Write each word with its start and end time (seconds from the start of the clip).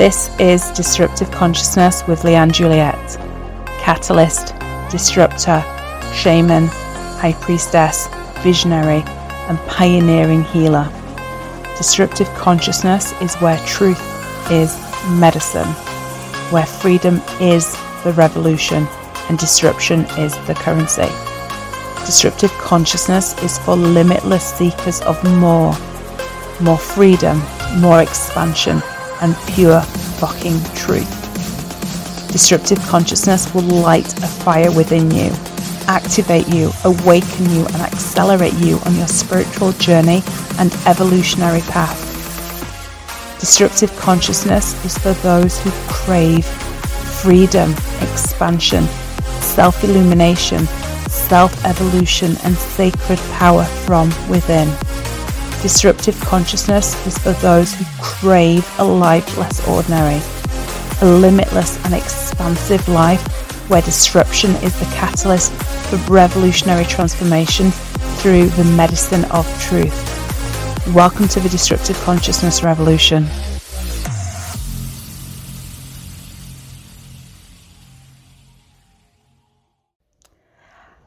This 0.00 0.34
is 0.40 0.70
Disruptive 0.70 1.30
Consciousness 1.30 2.06
with 2.06 2.22
Leanne 2.22 2.52
Juliet. 2.52 3.18
catalyst, 3.80 4.54
disruptor, 4.90 5.62
shaman, 6.14 6.68
high 7.20 7.34
priestess, 7.42 8.08
visionary, 8.38 9.02
and 9.50 9.58
pioneering 9.68 10.42
healer. 10.44 10.90
Disruptive 11.76 12.28
consciousness 12.28 13.12
is 13.20 13.34
where 13.42 13.58
truth 13.66 14.00
is 14.50 14.74
medicine, 15.20 15.68
where 16.50 16.64
freedom 16.64 17.20
is 17.38 17.70
the 18.02 18.14
revolution 18.14 18.86
and 19.28 19.36
disruption 19.36 20.06
is 20.16 20.34
the 20.46 20.54
currency. 20.54 21.10
Disruptive 22.06 22.52
consciousness 22.52 23.36
is 23.42 23.58
for 23.58 23.76
limitless 23.76 24.44
seekers 24.54 25.02
of 25.02 25.22
more, 25.24 25.74
more 26.58 26.78
freedom, 26.78 27.42
more 27.82 28.00
expansion, 28.00 28.80
and 29.20 29.36
pure 29.54 29.80
fucking 30.20 30.58
truth. 30.74 31.08
Disruptive 32.32 32.78
consciousness 32.86 33.52
will 33.54 33.62
light 33.62 34.06
a 34.22 34.26
fire 34.26 34.70
within 34.70 35.10
you, 35.10 35.30
activate 35.86 36.48
you, 36.48 36.70
awaken 36.84 37.50
you, 37.50 37.66
and 37.66 37.82
accelerate 37.82 38.54
you 38.54 38.78
on 38.86 38.94
your 38.96 39.08
spiritual 39.08 39.72
journey 39.72 40.22
and 40.58 40.72
evolutionary 40.86 41.62
path. 41.62 41.98
Disruptive 43.40 43.94
consciousness 43.96 44.84
is 44.84 44.96
for 44.98 45.12
those 45.22 45.58
who 45.60 45.70
crave 45.88 46.44
freedom, 47.22 47.72
expansion, 48.00 48.84
self 49.40 49.82
illumination, 49.82 50.66
self 51.08 51.64
evolution, 51.64 52.36
and 52.44 52.54
sacred 52.56 53.18
power 53.32 53.64
from 53.64 54.08
within. 54.28 54.68
Disruptive 55.62 56.18
consciousness 56.22 57.06
is 57.06 57.18
for 57.18 57.32
those 57.42 57.74
who 57.74 57.84
crave 58.00 58.66
a 58.78 58.84
life 58.84 59.36
less 59.36 59.68
ordinary, 59.68 60.18
a 61.02 61.18
limitless 61.20 61.76
and 61.84 61.92
expansive 61.92 62.88
life 62.88 63.20
where 63.68 63.82
disruption 63.82 64.52
is 64.62 64.78
the 64.80 64.86
catalyst 64.96 65.52
for 65.52 65.96
revolutionary 66.10 66.86
transformation 66.86 67.72
through 68.22 68.46
the 68.48 68.64
medicine 68.64 69.26
of 69.26 69.46
truth. 69.60 69.94
Welcome 70.94 71.28
to 71.28 71.40
the 71.40 71.48
Disruptive 71.50 72.00
Consciousness 72.04 72.62
Revolution. 72.62 73.26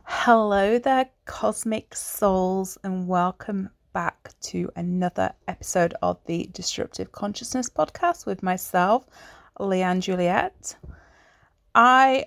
Hello 0.03 0.78
there, 0.78 1.09
cosmic 1.25 1.95
souls, 1.95 2.78
and 2.83 3.08
welcome 3.08 3.72
back 3.94 4.33
to 4.41 4.69
another 4.75 5.33
episode 5.47 5.94
of 6.02 6.19
the 6.25 6.49
Disruptive 6.52 7.11
Consciousness 7.11 7.69
podcast 7.69 8.25
with 8.25 8.44
myself, 8.44 9.05
Leanne 9.59 10.02
Juliet. 10.02 10.75
I 11.75 12.25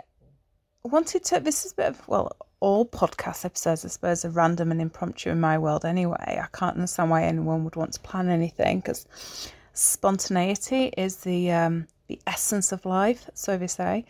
wanted 0.84 1.25
to, 1.25 1.41
this 1.41 1.67
is 1.67 1.73
a 1.73 1.77
bit 1.77 1.86
of, 1.86 2.08
well, 2.08 2.36
all 2.61 2.86
podcast 2.86 3.45
episodes, 3.45 3.84
I 3.84 3.89
suppose, 3.89 4.25
are 4.25 4.31
random 4.31 4.70
and 4.70 4.81
impromptu 4.81 5.31
in 5.31 5.41
my 5.41 5.58
world 5.58 5.84
anyway. 5.84 6.41
I 6.42 6.47
can't 6.56 6.77
understand 6.77 7.11
why 7.11 7.25
anyone 7.25 7.64
would 7.64 7.77
want 7.77 7.92
to 7.92 8.01
plan 8.01 8.28
anything 8.28 8.80
because 8.80 9.06
spontaneity 9.73 10.92
is 10.97 11.19
the 11.19 11.53
um, 11.53 11.86
the 12.08 12.20
essence 12.27 12.73
of 12.73 12.86
life, 12.86 13.28
so 13.34 13.58
they 13.58 13.67
say. 13.67 14.05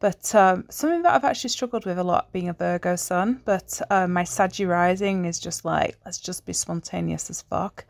But 0.00 0.34
um, 0.34 0.64
something 0.70 1.02
that 1.02 1.14
I've 1.14 1.24
actually 1.24 1.50
struggled 1.50 1.84
with 1.84 1.98
a 1.98 2.04
lot 2.04 2.32
being 2.32 2.48
a 2.48 2.54
Virgo 2.54 2.96
sun, 2.96 3.42
but 3.44 3.80
uh, 3.90 4.06
my 4.06 4.24
Saggy 4.24 4.64
rising 4.64 5.26
is 5.26 5.38
just 5.38 5.66
like, 5.66 5.98
let's 6.06 6.18
just 6.18 6.46
be 6.46 6.54
spontaneous 6.54 7.28
as 7.28 7.42
fuck. 7.42 7.84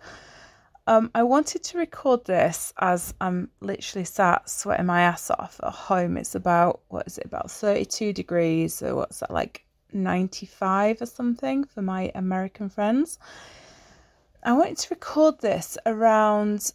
Um, 0.89 1.13
I 1.15 1.23
wanted 1.23 1.63
to 1.63 1.79
record 1.79 2.25
this 2.25 2.73
as 2.81 3.15
I'm 3.21 3.49
literally 3.61 4.05
sat 4.05 4.51
sweating 4.51 4.87
my 4.87 5.03
ass 5.03 5.31
off 5.31 5.61
at 5.63 5.73
home. 5.73 6.17
It's 6.17 6.35
about, 6.35 6.81
what 6.89 7.07
is 7.07 7.17
it, 7.17 7.27
about 7.27 7.49
32 7.49 8.13
degrees. 8.13 8.75
So, 8.75 8.97
what's 8.97 9.21
that, 9.21 9.31
like 9.31 9.65
95 9.93 11.03
or 11.03 11.07
something 11.07 11.63
for 11.63 11.81
my 11.81 12.11
American 12.17 12.69
friends? 12.69 13.21
I 14.43 14.53
wanted 14.55 14.79
to 14.79 14.95
record 14.95 15.41
this 15.41 15.79
around 15.87 16.73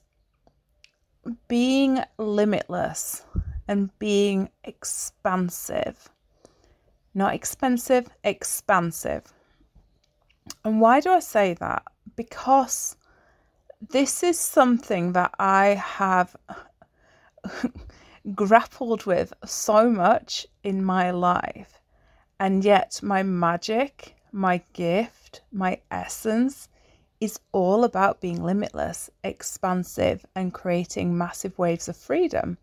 being 1.50 2.00
limitless 2.18 3.24
and 3.68 3.98
being 4.00 4.50
expansive. 4.64 6.10
Not 7.14 7.34
expensive, 7.34 8.08
expansive. 8.24 9.24
And 10.64 10.82
why 10.82 11.00
do 11.00 11.12
I 11.12 11.20
say 11.20 11.54
that? 11.56 11.84
Because 12.16 12.98
this 13.82 14.24
is 14.24 14.40
something 14.40 15.14
that 15.14 15.34
I 15.40 15.68
have 15.76 16.36
grappled 18.36 19.06
with 19.06 19.34
so 19.46 19.90
much 19.90 20.48
in 20.64 20.84
my 20.84 21.12
life. 21.12 21.80
And 22.40 22.64
yet, 22.66 23.00
my 23.02 23.24
magic, 23.24 24.16
my 24.32 24.62
gift, 24.74 25.42
my 25.52 25.80
essence 25.90 26.68
is 27.22 27.40
all 27.54 27.84
about 27.86 28.20
being 28.20 28.44
limitless, 28.44 29.10
expansive, 29.24 30.26
and 30.36 30.54
creating 30.54 31.18
massive 31.18 31.58
waves 31.58 31.88
of 31.88 31.96
freedom. 31.96 32.58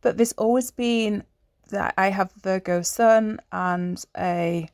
But 0.00 0.16
there's 0.16 0.32
always 0.32 0.70
been 0.70 1.24
that 1.70 1.94
I 1.98 2.10
have 2.10 2.32
Virgo 2.32 2.82
Sun 2.82 3.40
and 3.52 4.02
a, 4.16 4.68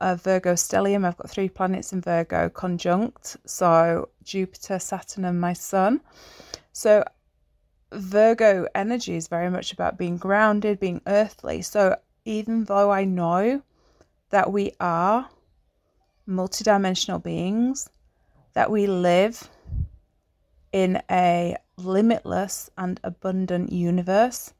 a 0.00 0.16
Virgo 0.16 0.54
stellium. 0.54 1.04
I've 1.04 1.16
got 1.16 1.30
three 1.30 1.48
planets 1.48 1.92
in 1.92 2.00
Virgo 2.00 2.48
conjunct, 2.48 3.36
so 3.46 4.08
Jupiter, 4.22 4.78
Saturn, 4.78 5.24
and 5.24 5.40
my 5.40 5.52
Sun. 5.52 6.00
So 6.72 7.04
Virgo 7.92 8.66
energy 8.74 9.14
is 9.16 9.28
very 9.28 9.50
much 9.50 9.72
about 9.72 9.98
being 9.98 10.16
grounded, 10.16 10.80
being 10.80 11.00
earthly. 11.06 11.62
So 11.62 11.96
even 12.24 12.64
though 12.64 12.90
I 12.90 13.04
know 13.04 13.62
that 14.30 14.50
we 14.50 14.72
are 14.80 15.28
multidimensional 16.28 17.22
beings, 17.22 17.88
that 18.54 18.70
we 18.70 18.86
live 18.86 19.48
in 20.74 21.00
a 21.08 21.56
limitless 21.76 22.68
and 22.76 22.98
abundant 23.04 23.70
universe. 23.70 24.52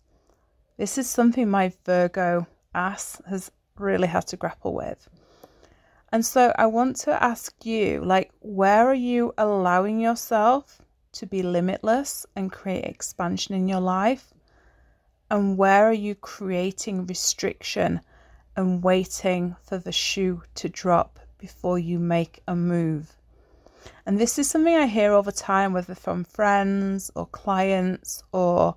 This 0.76 0.96
is 0.96 1.10
something 1.10 1.50
my 1.50 1.72
Virgo 1.84 2.46
ass 2.72 3.20
has 3.28 3.50
really 3.76 4.06
had 4.06 4.24
to 4.28 4.36
grapple 4.36 4.74
with. 4.74 5.08
And 6.12 6.24
so 6.24 6.52
I 6.56 6.66
want 6.66 6.94
to 6.98 7.20
ask 7.20 7.66
you 7.66 8.00
like, 8.04 8.30
where 8.38 8.86
are 8.86 8.94
you 8.94 9.34
allowing 9.36 9.98
yourself 9.98 10.80
to 11.14 11.26
be 11.26 11.42
limitless 11.42 12.26
and 12.36 12.52
create 12.52 12.84
expansion 12.84 13.56
in 13.56 13.66
your 13.66 13.80
life? 13.80 14.32
And 15.32 15.58
where 15.58 15.86
are 15.86 15.92
you 15.92 16.14
creating 16.14 17.06
restriction 17.06 18.00
and 18.54 18.84
waiting 18.84 19.56
for 19.64 19.78
the 19.78 19.90
shoe 19.90 20.44
to 20.54 20.68
drop 20.68 21.18
before 21.38 21.80
you 21.80 21.98
make 21.98 22.40
a 22.46 22.54
move? 22.54 23.16
And 24.06 24.18
this 24.18 24.38
is 24.38 24.48
something 24.48 24.74
I 24.74 24.86
hear 24.86 25.12
all 25.12 25.22
the 25.22 25.32
time, 25.32 25.72
whether 25.72 25.94
from 25.94 26.24
friends 26.24 27.10
or 27.14 27.26
clients 27.26 28.22
or 28.32 28.76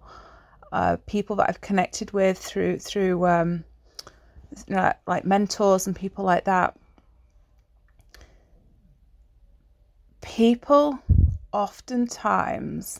uh, 0.72 0.98
people 1.06 1.36
that 1.38 1.50
I've 1.50 1.62
connected 1.62 2.12
with 2.12 2.38
through 2.38 2.80
through 2.80 3.26
um, 3.26 3.64
you 4.68 4.76
know, 4.76 4.94
like 5.06 5.26
mentors 5.26 5.88
and 5.88 5.96
people 5.96 6.24
like 6.26 6.46
that. 6.46 6.78
People 10.22 11.00
oftentimes 11.52 13.00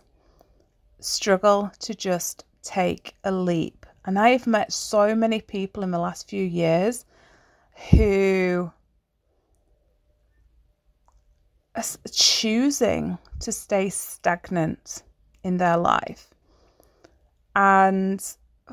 struggle 1.00 1.72
to 1.80 1.94
just 1.94 2.46
take 2.64 3.16
a 3.24 3.32
leap. 3.32 3.86
And 4.06 4.18
I 4.18 4.30
have 4.30 4.48
met 4.48 4.72
so 4.72 5.14
many 5.16 5.42
people 5.42 5.84
in 5.84 5.92
the 5.92 6.00
last 6.00 6.30
few 6.30 6.44
years 6.44 7.06
who 7.92 8.72
choosing 12.12 13.18
to 13.40 13.52
stay 13.52 13.90
stagnant 13.90 15.04
in 15.44 15.58
their 15.58 15.78
life. 15.78 16.34
And 17.56 18.22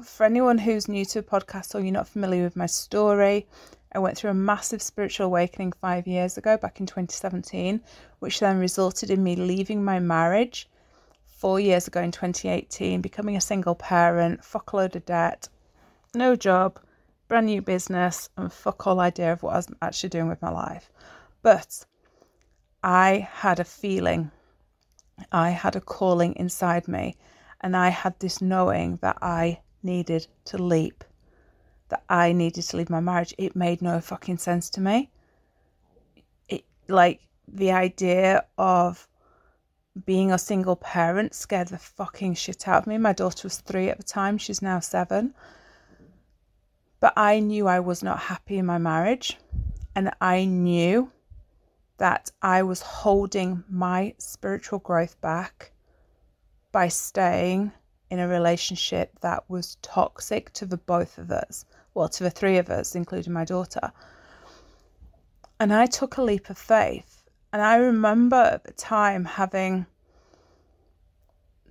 for 0.03 0.25
anyone 0.25 0.59
who's 0.59 0.89
new 0.89 1.05
to 1.07 1.21
a 1.21 1.23
podcast 1.23 1.75
or 1.75 1.81
you're 1.81 1.93
not 1.93 2.09
familiar 2.09 2.45
with 2.45 2.57
my 2.57 2.67
story, 2.67 3.47
I 3.93 3.99
went 4.01 4.19
through 4.19 4.31
a 4.31 4.35
massive 4.35 4.83
spiritual 4.83 5.27
awakening 5.27 5.73
five 5.73 6.07
years 6.07 6.37
ago, 6.37 6.57
back 6.57 6.81
in 6.81 6.87
2017, 6.87 7.81
which 8.19 8.41
then 8.41 8.59
resulted 8.59 9.11
in 9.11 9.23
me 9.23 9.37
leaving 9.37 9.85
my 9.85 10.01
marriage 10.01 10.69
four 11.25 11.61
years 11.61 11.87
ago 11.87 12.01
in 12.01 12.11
2018, 12.11 13.01
becoming 13.01 13.37
a 13.37 13.41
single 13.41 13.75
parent, 13.75 14.45
fuck 14.45 14.73
load 14.73 14.97
of 14.97 15.05
debt, 15.07 15.49
no 16.15 16.35
job, 16.35 16.81
brand 17.29 17.47
new 17.47 17.63
business, 17.63 18.29
and 18.37 18.53
fuck 18.53 18.87
all 18.87 18.99
idea 18.99 19.33
of 19.33 19.43
what 19.43 19.53
I 19.53 19.57
was 19.57 19.69
actually 19.81 20.09
doing 20.09 20.29
with 20.29 20.43
my 20.43 20.51
life. 20.51 20.91
But 21.43 21.85
I 22.85 23.27
had 23.33 23.61
a 23.61 23.65
feeling, 23.65 24.31
I 25.33 25.49
had 25.49 25.75
a 25.75 25.81
calling 25.81 26.35
inside 26.37 26.87
me, 26.87 27.17
and 27.63 27.75
I 27.75 27.89
had 27.89 28.21
this 28.21 28.43
knowing 28.43 28.99
that 29.01 29.17
I 29.23 29.61
needed 29.83 30.27
to 30.47 30.59
leap, 30.59 31.03
that 31.89 32.05
I 32.11 32.33
needed 32.33 32.65
to 32.65 32.77
leave 32.77 32.91
my 32.91 33.01
marriage. 33.01 33.35
It 33.39 33.57
made 33.57 33.81
no 33.81 34.01
fucking 34.01 34.37
sense 34.37 34.69
to 34.71 34.83
me. 34.83 35.11
It 36.47 36.67
like 36.87 37.23
the 37.49 37.73
idea 37.73 38.45
of 38.59 39.09
being 40.05 40.31
a 40.31 40.39
single 40.39 40.77
parent 40.77 41.35
scared 41.35 41.69
the 41.69 41.79
fucking 41.79 42.35
shit 42.35 42.69
out 42.69 42.83
of 42.83 42.87
me. 42.87 42.99
My 42.99 43.15
daughter 43.15 43.47
was 43.47 43.59
three 43.59 43.89
at 43.89 43.97
the 43.97 44.05
time, 44.05 44.37
she's 44.37 44.61
now 44.61 44.81
seven. 44.81 45.33
But 47.01 47.15
I 47.17 47.41
knew 47.41 47.67
I 47.67 47.81
was 47.81 48.03
not 48.03 48.19
happy 48.19 48.59
in 48.59 48.67
my 48.67 48.77
marriage, 48.77 49.39
and 49.97 50.11
I 50.21 50.45
knew 50.45 51.11
that 51.99 52.31
I 52.43 52.63
was 52.63 52.83
holding 52.83 53.65
my 53.69 54.15
spiritual 54.19 54.81
growth 54.81 55.21
back 55.21 55.73
by 56.73 56.89
staying 56.89 57.73
in 58.11 58.19
a 58.19 58.29
relationship 58.29 59.19
that 59.21 59.49
was 59.49 59.77
toxic 59.83 60.53
to 60.55 60.67
the 60.67 60.77
both 60.77 61.19
of 61.19 61.31
us, 61.31 61.65
well, 61.95 62.09
to 62.09 62.25
the 62.25 62.31
three 62.31 62.59
of 62.59 62.71
us, 62.71 62.95
including 62.95 63.33
my 63.33 63.45
daughter. 63.45 63.93
And 65.61 65.73
I 65.73 65.87
took 65.87 66.17
a 66.17 66.23
leap 66.23 66.51
of 66.51 66.59
faith. 66.59 67.25
And 67.53 67.63
I 67.63 67.77
remember 67.77 68.37
at 68.37 68.65
the 68.65 68.73
time 68.73 69.25
having 69.25 69.87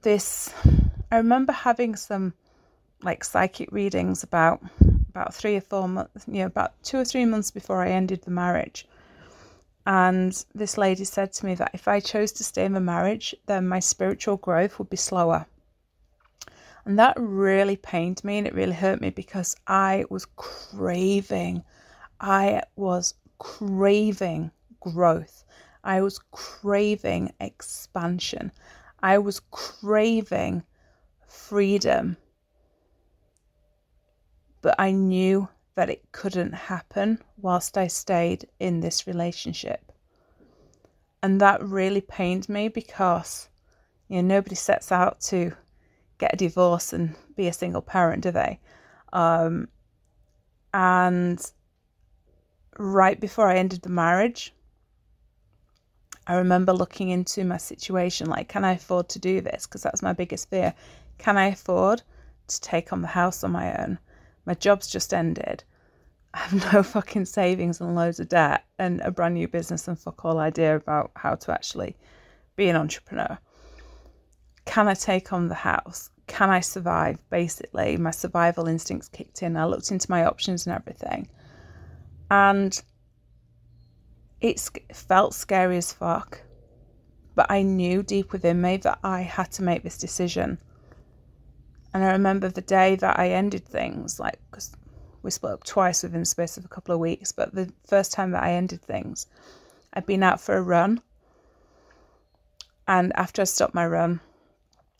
this, 0.01 0.53
I 1.11 1.17
remember 1.17 1.51
having 1.51 1.95
some 1.95 2.33
like 3.01 3.23
psychic 3.23 3.71
readings 3.71 4.23
about 4.23 4.61
about 5.09 5.33
three 5.33 5.55
or 5.55 5.61
four 5.61 5.87
months, 5.87 6.25
you 6.27 6.39
know, 6.39 6.45
about 6.45 6.81
two 6.83 6.97
or 6.97 7.05
three 7.05 7.25
months 7.25 7.51
before 7.51 7.83
I 7.83 7.89
ended 7.89 8.23
the 8.23 8.31
marriage. 8.31 8.87
And 9.85 10.45
this 10.55 10.77
lady 10.77 11.03
said 11.03 11.33
to 11.33 11.45
me 11.45 11.55
that 11.55 11.71
if 11.73 11.87
I 11.87 11.99
chose 11.99 12.31
to 12.33 12.43
stay 12.43 12.65
in 12.65 12.73
the 12.73 12.79
marriage, 12.79 13.35
then 13.45 13.67
my 13.67 13.79
spiritual 13.79 14.37
growth 14.37 14.79
would 14.79 14.89
be 14.89 14.97
slower. 14.97 15.45
And 16.85 16.99
that 16.99 17.15
really 17.17 17.75
pained 17.75 18.23
me 18.23 18.37
and 18.37 18.47
it 18.47 18.53
really 18.53 18.73
hurt 18.73 19.01
me 19.01 19.09
because 19.09 19.55
I 19.67 20.05
was 20.09 20.25
craving, 20.35 21.63
I 22.19 22.63
was 22.75 23.13
craving 23.39 24.51
growth. 24.79 25.43
I 25.83 26.01
was 26.01 26.19
craving 26.31 27.33
expansion. 27.39 28.51
I 29.01 29.17
was 29.17 29.41
craving 29.51 30.63
freedom. 31.27 32.15
But 34.61 34.75
I 34.79 34.91
knew 34.91 35.49
that 35.75 35.89
it 35.89 36.11
couldn't 36.11 36.53
happen 36.53 37.19
whilst 37.37 37.77
I 37.77 37.87
stayed 37.87 38.47
in 38.59 38.79
this 38.79 39.07
relationship. 39.07 39.91
And 41.21 41.39
that 41.41 41.63
really 41.63 42.01
pained 42.01 42.49
me 42.49 42.67
because 42.67 43.49
you 44.07 44.21
know 44.21 44.35
nobody 44.35 44.55
sets 44.55 44.91
out 44.91 45.21
to 45.21 45.53
get 46.17 46.33
a 46.33 46.37
divorce 46.37 46.93
and 46.93 47.15
be 47.35 47.47
a 47.47 47.53
single 47.53 47.81
parent, 47.81 48.23
do 48.23 48.31
they? 48.31 48.59
Um, 49.11 49.67
and 50.73 51.39
right 52.77 53.19
before 53.19 53.47
I 53.47 53.57
ended 53.57 53.81
the 53.81 53.89
marriage, 53.89 54.53
I 56.25 56.35
remember 56.35 56.73
looking 56.73 57.09
into 57.09 57.43
my 57.43 57.57
situation 57.57 58.29
like, 58.29 58.47
can 58.47 58.63
I 58.63 58.73
afford 58.73 59.09
to 59.09 59.19
do 59.19 59.41
this? 59.41 59.65
Because 59.65 59.83
that's 59.83 60.01
my 60.01 60.13
biggest 60.13 60.49
fear. 60.49 60.73
Can 61.17 61.37
I 61.37 61.47
afford 61.47 62.01
to 62.47 62.61
take 62.61 62.93
on 62.93 63.01
the 63.01 63.07
house 63.09 63.43
on 63.43 63.51
my 63.51 63.75
own? 63.81 63.99
My 64.45 64.53
job's 64.53 64.87
just 64.87 65.13
ended. 65.13 65.63
I 66.33 66.39
have 66.39 66.73
no 66.73 66.83
fucking 66.95 67.25
savings 67.25 67.79
and 67.79 67.95
loads 67.95 68.19
of 68.19 68.29
debt 68.29 68.65
and 68.79 69.01
a 69.01 69.11
brand 69.11 69.35
new 69.35 69.47
business 69.47 69.87
and 69.87 69.97
fuck 69.97 70.25
all 70.25 70.39
idea 70.39 70.75
about 70.75 71.11
how 71.15 71.35
to 71.35 71.51
actually 71.51 71.95
be 72.55 72.69
an 72.69 72.75
entrepreneur. 72.75 73.37
Can 74.65 74.87
I 74.87 74.93
take 74.93 75.33
on 75.33 75.47
the 75.47 75.55
house? 75.55 76.09
Can 76.27 76.49
I 76.49 76.61
survive? 76.61 77.17
Basically, 77.29 77.97
my 77.97 78.11
survival 78.11 78.67
instincts 78.67 79.09
kicked 79.09 79.43
in. 79.43 79.57
I 79.57 79.65
looked 79.65 79.91
into 79.91 80.09
my 80.09 80.25
options 80.25 80.65
and 80.65 80.75
everything. 80.75 81.27
And 82.31 82.81
it 84.41 84.59
felt 84.93 85.33
scary 85.33 85.77
as 85.77 85.91
fuck. 85.91 86.41
But 87.35 87.47
I 87.49 87.61
knew 87.61 88.03
deep 88.03 88.31
within 88.31 88.61
me 88.61 88.77
that 88.77 88.99
I 89.03 89.21
had 89.21 89.51
to 89.53 89.63
make 89.63 89.83
this 89.83 89.97
decision. 89.97 90.59
And 91.93 92.03
I 92.03 92.11
remember 92.11 92.49
the 92.49 92.61
day 92.61 92.95
that 92.95 93.19
I 93.19 93.29
ended 93.29 93.65
things, 93.65 94.19
like, 94.19 94.39
because 94.49 94.75
we 95.21 95.31
split 95.31 95.53
up 95.53 95.63
twice 95.63 96.03
within 96.03 96.21
the 96.21 96.25
space 96.25 96.57
of 96.57 96.65
a 96.65 96.69
couple 96.69 96.93
of 96.93 96.99
weeks, 96.99 97.31
but 97.31 97.53
the 97.53 97.71
first 97.87 98.11
time 98.11 98.31
that 98.31 98.43
I 98.43 98.53
ended 98.53 98.81
things, 98.81 99.27
I'd 99.93 100.05
been 100.05 100.23
out 100.23 100.41
for 100.41 100.57
a 100.57 100.61
run. 100.61 101.01
And 102.87 103.13
after 103.15 103.41
I 103.41 103.45
stopped 103.45 103.75
my 103.75 103.85
run, 103.85 104.19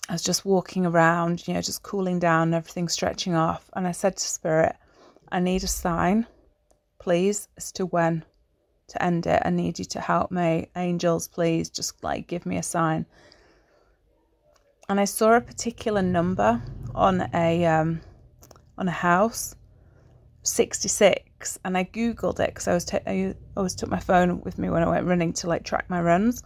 I 0.07 0.13
was 0.13 0.23
just 0.23 0.45
walking 0.45 0.85
around, 0.85 1.47
you 1.47 1.53
know, 1.53 1.61
just 1.61 1.83
cooling 1.83 2.19
down, 2.19 2.53
everything 2.53 2.87
stretching 2.87 3.33
off. 3.33 3.69
And 3.73 3.87
I 3.87 3.91
said 3.91 4.17
to 4.17 4.27
Spirit, 4.27 4.75
I 5.31 5.39
need 5.39 5.63
a 5.63 5.67
sign, 5.67 6.27
please, 6.99 7.47
as 7.57 7.71
to 7.73 7.87
when 7.87 8.23
to 8.89 9.03
end 9.03 9.25
it. 9.25 9.41
I 9.43 9.49
need 9.49 9.79
you 9.79 9.85
to 9.85 9.99
help 9.99 10.31
me. 10.31 10.67
Angels, 10.75 11.27
please, 11.27 11.69
just 11.69 12.03
like 12.03 12.27
give 12.27 12.45
me 12.45 12.57
a 12.57 12.63
sign 12.63 13.07
and 14.89 14.99
I 14.99 15.05
saw 15.05 15.33
a 15.33 15.41
particular 15.41 16.01
number 16.01 16.61
on 16.95 17.29
a 17.33 17.65
um, 17.65 18.01
on 18.77 18.87
a 18.87 18.91
house, 18.91 19.55
sixty 20.43 20.89
six, 20.89 21.59
and 21.63 21.77
I 21.77 21.83
googled 21.83 22.39
it 22.39 22.49
because 22.49 22.67
I 22.67 22.73
was 22.73 22.93
I 22.93 23.35
always 23.57 23.75
took 23.75 23.89
my 23.89 23.99
phone 23.99 24.41
with 24.41 24.57
me 24.57 24.69
when 24.69 24.83
I 24.83 24.89
went 24.89 25.07
running 25.07 25.33
to 25.33 25.47
like 25.47 25.63
track 25.63 25.89
my 25.89 26.01
runs, 26.01 26.43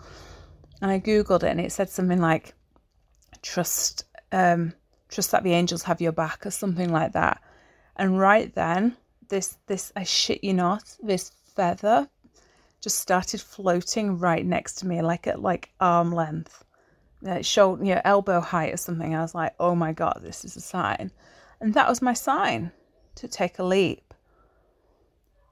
and 0.81 0.91
I 0.91 0.99
googled 0.99 1.43
it 1.43 1.49
and 1.49 1.61
it 1.61 1.71
said 1.71 1.89
something 1.89 2.21
like, 2.21 2.53
trust 3.41 4.05
um, 4.31 4.73
trust 5.09 5.31
that 5.31 5.43
the 5.43 5.53
angels 5.53 5.83
have 5.83 6.01
your 6.01 6.11
back 6.11 6.45
or 6.45 6.51
something 6.51 6.91
like 6.91 7.13
that, 7.13 7.41
and 7.95 8.19
right 8.19 8.53
then 8.55 8.97
this 9.29 9.57
this 9.67 9.91
I 9.95 10.03
shit 10.03 10.43
you 10.43 10.53
not 10.53 10.95
this 11.01 11.31
feather 11.55 12.07
just 12.81 12.99
started 12.99 13.41
floating 13.41 14.19
right 14.19 14.45
next 14.45 14.75
to 14.75 14.87
me 14.87 15.01
like 15.01 15.27
at 15.27 15.41
like 15.41 15.71
arm 15.79 16.13
length 16.13 16.63
Uh, 17.25 17.41
shoulder, 17.41 17.83
you 17.83 17.95
know, 17.95 18.01
elbow 18.05 18.39
height 18.39 18.73
or 18.73 18.77
something. 18.77 19.15
I 19.15 19.21
was 19.21 19.33
like, 19.33 19.55
oh 19.59 19.73
my 19.73 19.91
God, 19.91 20.19
this 20.21 20.45
is 20.45 20.55
a 20.55 20.61
sign. 20.61 21.11
And 21.59 21.73
that 21.73 21.89
was 21.89 22.01
my 22.01 22.13
sign 22.13 22.71
to 23.15 23.27
take 23.27 23.57
a 23.57 23.63
leap. 23.63 24.13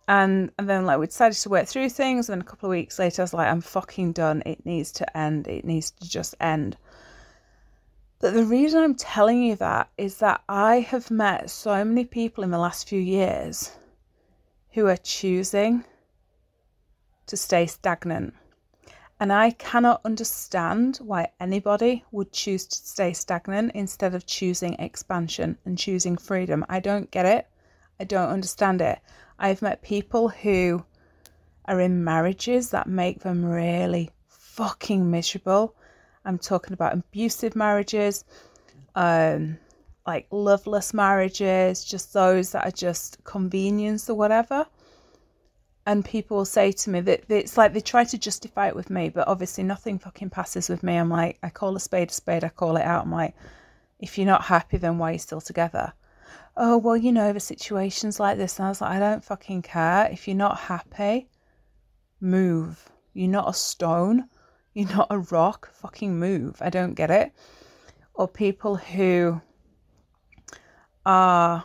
And 0.08 0.52
and 0.60 0.70
then 0.70 0.86
like 0.86 1.00
we 1.00 1.08
decided 1.08 1.38
to 1.40 1.50
work 1.50 1.68
through 1.68 1.90
things. 1.90 2.30
And 2.30 2.36
then 2.40 2.46
a 2.46 2.50
couple 2.50 2.70
of 2.70 2.72
weeks 2.72 3.00
later, 3.00 3.22
I 3.22 3.24
was 3.24 3.34
like, 3.34 3.48
I'm 3.48 3.62
fucking 3.62 4.12
done. 4.12 4.44
It 4.46 4.64
needs 4.66 4.92
to 4.94 5.18
end. 5.18 5.48
It 5.48 5.66
needs 5.66 5.90
to 5.92 6.08
just 6.08 6.36
end. 6.40 6.78
But 8.20 8.34
the 8.34 8.46
reason 8.46 8.84
I'm 8.84 8.96
telling 8.96 9.42
you 9.42 9.56
that 9.56 9.90
is 9.98 10.20
that 10.20 10.42
I 10.48 10.82
have 10.82 11.10
met 11.10 11.50
so 11.50 11.84
many 11.84 12.06
people 12.06 12.44
in 12.44 12.52
the 12.52 12.60
last 12.60 12.88
few 12.88 13.00
years 13.00 13.72
who 14.74 14.88
are 14.88 14.98
choosing 14.98 15.84
to 17.28 17.38
stay 17.38 17.66
stagnant 17.66 18.34
and 19.20 19.32
I 19.32 19.52
cannot 19.52 20.02
understand 20.04 20.98
why 20.98 21.30
anybody 21.40 22.04
would 22.12 22.34
choose 22.34 22.66
to 22.68 22.76
stay 22.76 23.14
stagnant 23.14 23.72
instead 23.74 24.14
of 24.14 24.26
choosing 24.26 24.74
expansion 24.74 25.58
and 25.66 25.78
choosing 25.78 26.18
freedom. 26.18 26.66
I 26.68 26.82
don't 26.82 27.10
get 27.12 27.26
it. 27.26 27.48
I 28.00 28.04
don't 28.04 28.30
understand 28.30 28.82
it. 28.82 29.00
I've 29.40 29.62
met 29.62 29.82
people 29.82 30.28
who 30.30 30.84
are 31.66 31.80
in 31.80 32.04
marriages 32.04 32.72
that 32.72 32.88
make 32.88 33.22
them 33.22 33.46
really 33.46 34.12
fucking 34.28 35.10
miserable. 35.10 35.76
I'm 36.26 36.38
talking 36.38 36.74
about 36.74 36.94
abusive 36.94 37.56
marriages, 37.56 38.26
um, 38.96 39.58
like 40.06 40.28
loveless 40.30 40.94
marriages, 40.94 41.86
just 41.86 42.14
those 42.14 42.52
that 42.52 42.66
are 42.68 42.72
just 42.72 43.24
convenience 43.24 44.10
or 44.10 44.16
whatever 44.16 44.68
and 45.86 46.04
people 46.04 46.38
will 46.38 46.46
say 46.46 46.72
to 46.72 46.90
me 46.90 47.00
that 47.02 47.24
it's 47.30 47.58
like 47.58 47.74
they 47.74 47.82
try 47.82 48.04
to 48.04 48.18
justify 48.18 48.68
it 48.68 48.76
with 48.76 48.90
me, 48.90 49.10
but 49.10 49.28
obviously 49.28 49.64
nothing 49.64 50.00
fucking 50.00 50.32
passes 50.32 50.68
with 50.68 50.82
me. 50.82 50.96
I'm 50.96 51.10
like, 51.10 51.38
I 51.44 51.50
call 51.50 51.76
a 51.76 51.80
spade 51.80 52.10
a 52.10 52.14
spade, 52.14 52.44
I 52.44 52.50
call 52.50 52.78
it 52.78 52.84
out. 52.84 53.04
I'm 53.04 53.12
like, 53.12 53.36
if 54.00 54.18
you're 54.18 54.26
not 54.26 54.44
happy, 54.44 54.78
then 54.78 54.98
why 54.98 55.10
are 55.10 55.14
you 55.14 55.20
still 55.20 55.42
together? 55.42 55.94
Oh, 56.58 56.78
well, 56.78 56.98
you 56.98 57.12
know, 57.12 57.34
the 57.34 57.40
situations 57.40 58.20
like 58.20 58.38
this. 58.38 58.58
And 58.58 58.66
I 58.66 58.70
was 58.70 58.82
like, 58.82 58.92
I 58.92 59.00
don't 59.00 59.24
fucking 59.24 59.62
care. 59.62 60.10
If 60.12 60.28
you're 60.28 60.38
not 60.38 60.58
happy, 60.58 61.28
move. 62.20 62.90
You're 63.14 63.30
not 63.30 63.50
a 63.50 63.54
stone. 63.54 64.28
You're 64.74 64.90
not 64.90 65.08
a 65.10 65.20
rock. 65.20 65.72
Fucking 65.74 66.18
move. 66.18 66.58
I 66.62 66.70
don't 66.70 66.94
get 66.94 67.12
it. 67.12 67.32
Or 68.14 68.28
people 68.28 68.76
who 68.76 69.42
are 71.06 71.64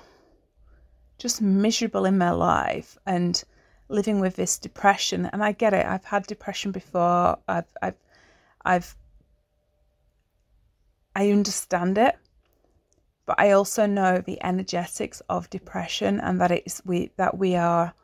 just 1.18 1.40
miserable 1.40 2.04
in 2.04 2.18
their 2.18 2.34
life 2.34 2.98
and 3.06 3.42
living 3.90 4.20
with 4.20 4.36
this 4.36 4.58
depression 4.58 5.26
and 5.32 5.42
I 5.42 5.52
get 5.52 5.74
it. 5.74 5.84
I've 5.84 6.04
had 6.04 6.26
depression 6.26 6.72
before. 6.72 7.38
I've 7.48 7.64
I've 7.82 7.98
I've 8.64 8.96
I 11.14 11.30
understand 11.30 11.98
it. 11.98 12.16
But 13.26 13.38
I 13.38 13.52
also 13.52 13.86
know 13.86 14.18
the 14.18 14.42
energetics 14.42 15.22
of 15.28 15.50
depression 15.50 16.20
and 16.20 16.40
that 16.40 16.50
it's 16.50 16.82
we 16.84 17.10
that 17.16 17.36
we 17.36 17.56
are 17.56 17.94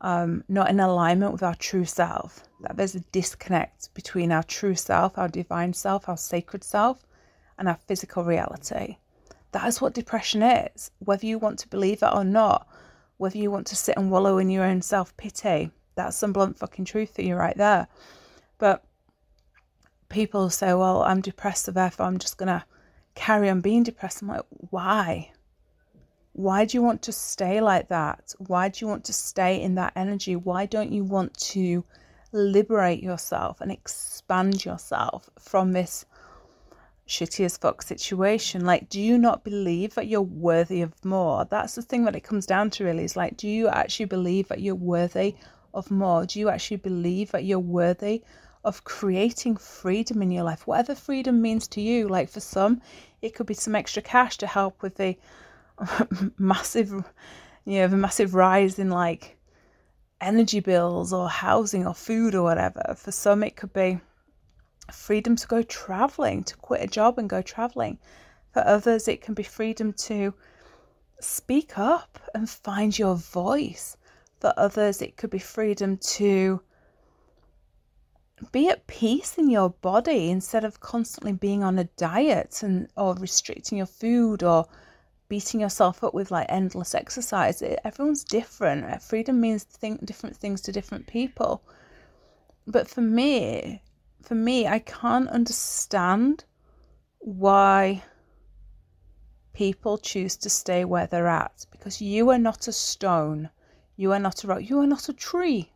um, 0.00 0.44
not 0.48 0.68
in 0.68 0.80
alignment 0.80 1.32
with 1.32 1.42
our 1.42 1.54
true 1.54 1.84
self. 1.84 2.42
That 2.60 2.76
there's 2.76 2.94
a 2.94 3.00
disconnect 3.12 3.94
between 3.94 4.32
our 4.32 4.42
true 4.42 4.74
self, 4.74 5.16
our 5.16 5.28
divine 5.28 5.72
self, 5.72 6.08
our 6.08 6.16
sacred 6.16 6.64
self, 6.64 7.06
and 7.58 7.68
our 7.68 7.78
physical 7.86 8.24
reality. 8.24 8.96
That 9.52 9.66
is 9.68 9.80
what 9.80 9.94
depression 9.94 10.42
is, 10.42 10.90
whether 10.98 11.26
you 11.26 11.38
want 11.38 11.58
to 11.60 11.68
believe 11.68 12.02
it 12.02 12.12
or 12.12 12.24
not 12.24 12.66
whether 13.22 13.38
you 13.38 13.52
want 13.52 13.68
to 13.68 13.76
sit 13.76 13.96
and 13.96 14.10
wallow 14.10 14.38
in 14.38 14.50
your 14.50 14.64
own 14.64 14.82
self 14.82 15.16
pity. 15.16 15.70
That's 15.94 16.16
some 16.16 16.32
blunt 16.32 16.58
fucking 16.58 16.86
truth 16.86 17.14
for 17.14 17.22
you 17.22 17.36
right 17.36 17.56
there. 17.56 17.86
But 18.58 18.84
people 20.08 20.50
say, 20.50 20.74
well, 20.74 21.04
I'm 21.04 21.20
depressed, 21.20 21.66
so 21.66 21.70
therefore 21.70 22.06
I'm 22.06 22.18
just 22.18 22.36
going 22.36 22.48
to 22.48 22.64
carry 23.14 23.48
on 23.48 23.60
being 23.60 23.84
depressed. 23.84 24.22
I'm 24.22 24.28
like, 24.28 24.42
why? 24.70 25.30
Why 26.32 26.64
do 26.64 26.76
you 26.76 26.82
want 26.82 27.00
to 27.02 27.12
stay 27.12 27.60
like 27.60 27.88
that? 27.90 28.34
Why 28.38 28.68
do 28.68 28.84
you 28.84 28.88
want 28.88 29.04
to 29.04 29.12
stay 29.12 29.62
in 29.62 29.76
that 29.76 29.92
energy? 29.94 30.34
Why 30.34 30.66
don't 30.66 30.90
you 30.90 31.04
want 31.04 31.32
to 31.52 31.84
liberate 32.32 33.04
yourself 33.04 33.60
and 33.60 33.70
expand 33.70 34.64
yourself 34.64 35.30
from 35.38 35.70
this 35.70 36.06
shitty 37.12 37.44
as 37.44 37.58
fuck 37.58 37.82
situation? 37.82 38.64
Like, 38.64 38.88
do 38.88 39.00
you 39.00 39.18
not 39.18 39.44
believe 39.44 39.94
that 39.94 40.06
you're 40.06 40.22
worthy 40.22 40.80
of 40.80 41.04
more? 41.04 41.44
That's 41.44 41.74
the 41.74 41.82
thing 41.82 42.04
that 42.04 42.16
it 42.16 42.24
comes 42.24 42.46
down 42.46 42.70
to, 42.70 42.84
really. 42.84 43.04
Is 43.04 43.16
like, 43.16 43.36
do 43.36 43.46
you 43.48 43.68
actually 43.68 44.06
believe 44.06 44.48
that 44.48 44.60
you're 44.60 44.74
worthy 44.74 45.36
of 45.74 45.90
more? 45.90 46.24
Do 46.24 46.40
you 46.40 46.48
actually 46.48 46.78
believe 46.78 47.30
that 47.32 47.44
you're 47.44 47.58
worthy 47.58 48.22
of 48.64 48.84
creating 48.84 49.56
freedom 49.56 50.22
in 50.22 50.30
your 50.30 50.44
life? 50.44 50.66
Whatever 50.66 50.94
freedom 50.94 51.42
means 51.42 51.68
to 51.68 51.80
you. 51.82 52.08
Like, 52.08 52.30
for 52.30 52.40
some, 52.40 52.80
it 53.20 53.34
could 53.34 53.46
be 53.46 53.54
some 53.54 53.74
extra 53.74 54.02
cash 54.02 54.38
to 54.38 54.46
help 54.46 54.82
with 54.82 54.96
the 54.96 55.16
massive, 56.38 56.92
you 57.66 57.80
know, 57.80 57.88
the 57.88 57.96
massive 57.96 58.34
rise 58.34 58.78
in 58.78 58.88
like 58.88 59.36
energy 60.22 60.60
bills 60.60 61.12
or 61.12 61.28
housing 61.28 61.86
or 61.86 61.94
food 61.94 62.34
or 62.34 62.42
whatever. 62.42 62.94
For 62.96 63.12
some, 63.12 63.42
it 63.42 63.56
could 63.56 63.74
be 63.74 64.00
freedom 64.90 65.36
to 65.36 65.46
go 65.46 65.62
traveling, 65.62 66.44
to 66.44 66.56
quit 66.56 66.82
a 66.82 66.86
job 66.86 67.18
and 67.18 67.28
go 67.28 67.42
traveling. 67.42 67.98
For 68.52 68.66
others, 68.66 69.08
it 69.08 69.20
can 69.20 69.34
be 69.34 69.42
freedom 69.42 69.92
to 69.94 70.34
speak 71.20 71.78
up 71.78 72.18
and 72.34 72.48
find 72.48 72.98
your 72.98 73.14
voice. 73.14 73.96
For 74.40 74.52
others, 74.56 75.00
it 75.00 75.16
could 75.16 75.30
be 75.30 75.38
freedom 75.38 75.96
to 75.98 76.60
be 78.50 78.68
at 78.68 78.86
peace 78.88 79.38
in 79.38 79.48
your 79.48 79.70
body 79.70 80.28
instead 80.30 80.64
of 80.64 80.80
constantly 80.80 81.32
being 81.32 81.62
on 81.62 81.78
a 81.78 81.84
diet 81.84 82.62
and 82.62 82.88
or 82.96 83.14
restricting 83.14 83.78
your 83.78 83.86
food 83.86 84.42
or 84.42 84.66
beating 85.28 85.60
yourself 85.60 86.02
up 86.02 86.12
with 86.12 86.30
like 86.32 86.46
endless 86.48 86.94
exercise. 86.94 87.62
It, 87.62 87.78
everyone's 87.84 88.24
different. 88.24 89.00
Freedom 89.00 89.40
means 89.40 89.62
think 89.62 90.04
different 90.04 90.36
things 90.36 90.60
to 90.62 90.72
different 90.72 91.06
people. 91.06 91.62
But 92.66 92.88
for 92.88 93.00
me, 93.00 93.80
for 94.24 94.34
me, 94.34 94.66
I 94.66 94.78
can't 94.78 95.28
understand 95.28 96.44
why 97.18 98.02
people 99.52 99.98
choose 99.98 100.36
to 100.38 100.50
stay 100.50 100.84
where 100.84 101.06
they're 101.06 101.28
at 101.28 101.66
because 101.70 102.00
you 102.00 102.30
are 102.30 102.38
not 102.38 102.68
a 102.68 102.72
stone, 102.72 103.50
you 103.96 104.12
are 104.12 104.18
not 104.18 104.44
a 104.44 104.46
rock, 104.46 104.68
you 104.68 104.80
are 104.80 104.86
not 104.86 105.08
a 105.08 105.12
tree. 105.12 105.72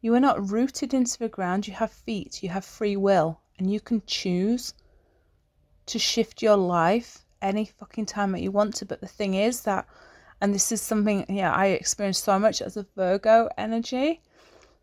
You 0.00 0.14
are 0.14 0.20
not 0.20 0.50
rooted 0.50 0.92
into 0.92 1.18
the 1.18 1.28
ground, 1.28 1.68
you 1.68 1.74
have 1.74 1.92
feet, 1.92 2.42
you 2.42 2.48
have 2.48 2.64
free 2.64 2.96
will, 2.96 3.40
and 3.58 3.72
you 3.72 3.80
can 3.80 4.02
choose 4.04 4.74
to 5.86 5.98
shift 5.98 6.42
your 6.42 6.56
life 6.56 7.24
any 7.40 7.64
fucking 7.66 8.06
time 8.06 8.32
that 8.32 8.42
you 8.42 8.50
want 8.50 8.74
to. 8.76 8.84
But 8.84 9.00
the 9.00 9.06
thing 9.06 9.34
is 9.34 9.62
that, 9.62 9.86
and 10.40 10.52
this 10.52 10.72
is 10.72 10.82
something, 10.82 11.24
yeah, 11.28 11.52
I 11.52 11.66
experience 11.66 12.18
so 12.18 12.38
much 12.38 12.60
as 12.60 12.76
a 12.76 12.86
Virgo 12.96 13.48
energy. 13.56 14.20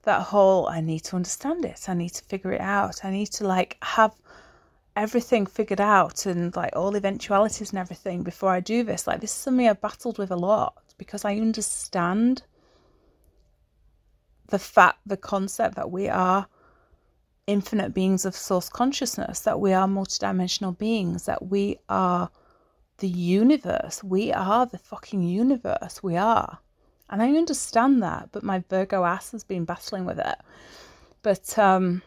That 0.04 0.24
whole, 0.24 0.68
I 0.68 0.82
need 0.82 1.02
to 1.06 1.16
understand 1.16 1.66
it. 1.66 1.90
I 1.90 1.94
need 1.94 2.12
to 2.12 2.24
figure 2.24 2.54
it 2.54 2.62
out. 2.62 3.04
I 3.04 3.12
need 3.12 3.28
to 3.34 3.46
like 3.46 3.78
have 3.82 4.14
everything 4.96 5.46
figured 5.46 5.82
out 5.82 6.26
and 6.26 6.56
like 6.56 6.76
all 6.76 6.96
eventualities 6.96 7.70
and 7.70 7.80
everything 7.80 8.24
before 8.24 8.52
I 8.52 8.60
do 8.60 8.84
this. 8.84 9.08
Like 9.08 9.22
this 9.22 9.32
is 9.32 9.38
something 9.38 9.68
I've 9.68 9.82
battled 9.82 10.18
with 10.18 10.32
a 10.32 10.36
lot 10.36 10.76
because 10.98 11.26
I 11.26 11.36
understand 11.36 12.44
the 14.48 14.60
fact, 14.60 15.00
the 15.06 15.18
concept 15.18 15.76
that 15.76 15.92
we 15.92 16.10
are 16.10 16.48
infinite 17.48 17.94
beings 17.94 18.26
of 18.26 18.36
source 18.36 18.70
consciousness, 18.70 19.40
that 19.42 19.60
we 19.60 19.74
are 19.74 19.88
multidimensional 19.88 20.78
beings, 20.78 21.26
that 21.26 21.46
we 21.46 21.78
are 21.88 22.30
the 23.00 23.08
universe. 23.08 24.04
We 24.04 24.32
are 24.32 24.66
the 24.66 24.78
fucking 24.78 25.24
universe. 25.24 26.04
We 26.04 26.18
are. 26.18 26.60
And 27.10 27.22
I 27.22 27.30
understand 27.30 28.04
that, 28.04 28.30
but 28.32 28.44
my 28.44 28.64
Virgo 28.70 29.04
ass 29.04 29.32
has 29.32 29.44
been 29.44 29.66
battling 29.66 30.06
with 30.06 30.20
it. 30.20 30.36
But, 31.24 31.58
um, 31.58 32.04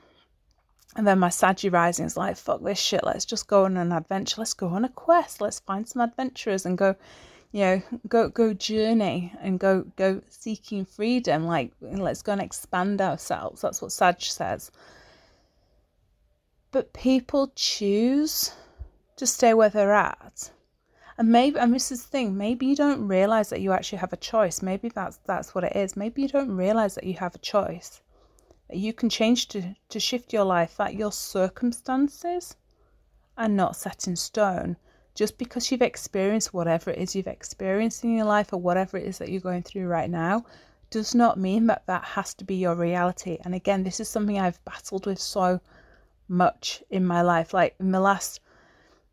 and 0.95 1.07
then 1.07 1.19
my 1.19 1.29
Saggy 1.29 1.69
rising 1.69 2.07
is 2.07 2.17
like, 2.17 2.37
fuck 2.37 2.63
this 2.63 2.79
shit, 2.79 3.03
let's 3.03 3.25
just 3.25 3.49
go 3.49 3.65
on 3.65 3.77
an 3.77 3.93
adventure. 3.93 4.37
Let's 4.41 4.55
go 4.55 4.69
on 4.69 4.85
a 4.85 4.89
quest. 4.89 5.41
Let's 5.41 5.61
find 5.61 5.89
some 5.89 6.03
adventurers 6.03 6.67
and 6.67 6.79
go, 6.79 6.95
you 7.51 7.61
know, 7.61 7.83
go 8.09 8.29
go 8.29 8.53
journey 8.55 9.33
and 9.41 9.59
go 9.59 9.85
go 9.97 10.23
seeking 10.29 10.85
freedom. 10.85 11.47
Like 11.47 11.73
let's 11.81 12.23
go 12.23 12.33
and 12.33 12.41
expand 12.41 13.01
ourselves. 13.01 13.61
That's 13.63 13.83
what 13.83 13.93
Sag 13.93 14.21
says. 14.21 14.71
But 16.71 16.93
people 16.93 17.53
choose 17.55 18.53
to 19.17 19.27
stay 19.27 19.53
where 19.55 19.69
they're 19.69 19.93
at 19.93 20.51
and 21.23 21.31
maybe 21.31 21.57
and 21.57 21.73
this 21.73 21.93
is 21.93 22.03
the 22.03 22.09
thing 22.09 22.37
maybe 22.37 22.67
you 22.67 22.75
don't 22.75 23.07
realize 23.07 23.49
that 23.51 23.61
you 23.61 23.71
actually 23.71 23.99
have 23.99 24.13
a 24.13 24.17
choice. 24.17 24.61
Maybe 24.61 24.89
that's 24.89 25.19
that's 25.19 25.55
what 25.55 25.63
it 25.63 25.77
is. 25.77 25.97
Maybe 25.97 26.23
you 26.23 26.27
don't 26.27 26.51
realize 26.51 26.97
that 26.97 27.05
you 27.05 27.15
have 27.15 27.37
a 27.37 27.47
choice. 27.55 28.01
You 28.69 28.93
can 28.93 29.09
change 29.09 29.47
to 29.51 29.77
to 29.91 30.01
shift 30.01 30.33
your 30.33 30.43
life 30.43 30.77
that 30.79 30.97
your 30.97 31.13
circumstances 31.13 32.57
are 33.39 33.49
not 33.49 33.77
set 33.77 34.09
in 34.09 34.17
stone. 34.17 34.77
Just 35.15 35.39
because 35.39 35.71
you've 35.71 35.91
experienced 35.91 36.53
whatever 36.53 36.91
it 36.91 36.99
is 36.99 37.15
you've 37.15 37.29
experienced 37.39 38.03
in 38.03 38.17
your 38.17 38.27
life 38.27 38.53
or 38.53 38.61
whatever 38.61 38.97
it 38.99 39.07
is 39.07 39.19
that 39.19 39.29
you're 39.29 39.49
going 39.49 39.63
through 39.63 39.87
right 39.87 40.11
now 40.11 40.45
does 40.91 41.15
not 41.15 41.39
mean 41.39 41.69
that 41.69 41.87
that 41.87 42.03
has 42.03 42.35
to 42.35 42.45
be 42.45 42.57
your 42.57 42.75
reality. 42.75 43.39
And 43.45 43.55
again 43.55 43.85
this 43.85 44.01
is 44.01 44.09
something 44.09 44.41
i've 44.41 44.65
battled 44.65 45.07
with 45.07 45.21
so 45.21 45.61
much 46.27 46.83
in 46.91 47.07
my 47.07 47.23
life. 47.23 47.55
Like 47.55 47.77
in 47.79 47.93
the 47.93 48.01
last 48.01 48.41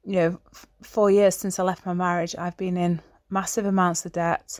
you 0.09 0.15
know, 0.15 0.39
four 0.81 1.11
years 1.11 1.35
since 1.35 1.59
I 1.59 1.63
left 1.63 1.85
my 1.85 1.93
marriage, 1.93 2.35
I've 2.35 2.57
been 2.57 2.77
in 2.77 2.99
massive 3.29 3.67
amounts 3.67 4.07
of 4.07 4.13
debt. 4.13 4.59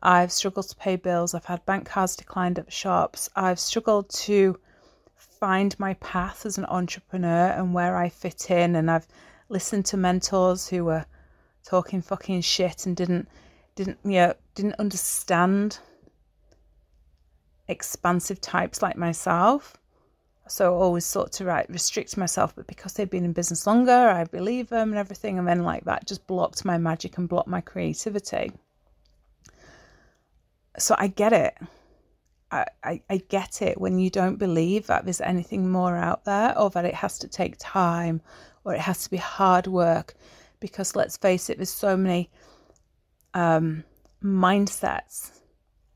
I've 0.00 0.30
struggled 0.30 0.68
to 0.68 0.76
pay 0.76 0.94
bills. 0.94 1.34
I've 1.34 1.46
had 1.46 1.66
bank 1.66 1.88
cards 1.88 2.14
declined 2.14 2.60
at 2.60 2.72
shops. 2.72 3.28
I've 3.34 3.58
struggled 3.58 4.08
to 4.10 4.56
find 5.16 5.76
my 5.80 5.94
path 5.94 6.46
as 6.46 6.58
an 6.58 6.64
entrepreneur 6.66 7.48
and 7.48 7.74
where 7.74 7.96
I 7.96 8.08
fit 8.08 8.52
in. 8.52 8.76
And 8.76 8.88
I've 8.88 9.08
listened 9.48 9.84
to 9.86 9.96
mentors 9.96 10.68
who 10.68 10.84
were 10.84 11.06
talking 11.64 12.00
fucking 12.00 12.42
shit 12.42 12.86
and 12.86 12.96
didn't 12.96 13.28
didn't 13.74 13.98
you 14.04 14.12
know 14.12 14.34
didn't 14.54 14.76
understand 14.78 15.80
expansive 17.66 18.40
types 18.40 18.80
like 18.80 18.96
myself. 18.96 19.76
So 20.48 20.74
I 20.74 20.82
always 20.82 21.04
sought 21.04 21.32
to 21.32 21.44
right 21.44 21.68
restrict 21.68 22.16
myself, 22.16 22.54
but 22.54 22.66
because 22.66 22.94
they've 22.94 23.08
been 23.08 23.24
in 23.24 23.32
business 23.32 23.66
longer, 23.66 23.92
I 23.92 24.24
believe 24.24 24.68
them 24.68 24.90
and 24.90 24.98
everything, 24.98 25.38
and 25.38 25.46
then 25.46 25.62
like 25.62 25.84
that 25.84 26.06
just 26.06 26.26
blocked 26.26 26.64
my 26.64 26.78
magic 26.78 27.18
and 27.18 27.28
blocked 27.28 27.48
my 27.48 27.60
creativity. 27.60 28.52
So 30.78 30.94
I 30.98 31.08
get 31.08 31.32
it. 31.32 31.54
I, 32.50 32.66
I, 32.82 33.02
I 33.10 33.16
get 33.28 33.60
it 33.62 33.80
when 33.80 33.98
you 33.98 34.10
don't 34.10 34.36
believe 34.36 34.86
that 34.86 35.04
there's 35.04 35.20
anything 35.20 35.70
more 35.70 35.96
out 35.96 36.24
there 36.24 36.56
or 36.58 36.70
that 36.70 36.84
it 36.84 36.94
has 36.94 37.18
to 37.18 37.28
take 37.28 37.56
time 37.58 38.22
or 38.64 38.74
it 38.74 38.80
has 38.80 39.04
to 39.04 39.10
be 39.10 39.18
hard 39.18 39.66
work. 39.66 40.14
Because 40.60 40.96
let's 40.96 41.16
face 41.16 41.50
it, 41.50 41.58
there's 41.58 41.70
so 41.70 41.96
many 41.96 42.30
um, 43.34 43.84
mindsets 44.22 45.30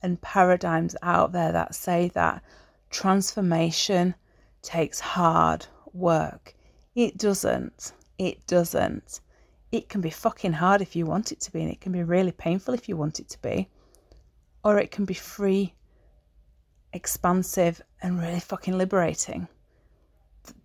and 0.03 0.21
paradigms 0.21 0.95
out 1.03 1.33
there 1.33 1.53
that 1.53 1.75
say 1.75 2.11
that 2.15 2.43
transformation 2.91 4.15
takes 4.62 5.00
hard 5.00 5.66
work. 5.92 6.54
It 6.95 7.19
doesn't. 7.19 7.92
It 8.19 8.47
doesn't. 8.47 9.21
It 9.71 9.88
can 9.88 10.00
be 10.00 10.11
fucking 10.11 10.52
hard 10.52 10.83
if 10.83 10.95
you 10.95 11.07
want 11.07 11.33
it 11.33 11.40
to 11.40 11.52
be, 11.52 11.62
and 11.62 11.71
it 11.71 11.81
can 11.81 11.92
be 11.92 12.02
really 12.02 12.33
painful 12.33 12.75
if 12.75 12.88
you 12.88 12.97
want 12.97 13.21
it 13.21 13.28
to 13.31 13.42
be. 13.42 13.69
Or 14.64 14.78
it 14.78 14.90
can 14.90 15.04
be 15.04 15.14
free, 15.14 15.75
expansive, 16.92 17.81
and 18.02 18.21
really 18.21 18.40
fucking 18.40 18.76
liberating. 18.76 19.49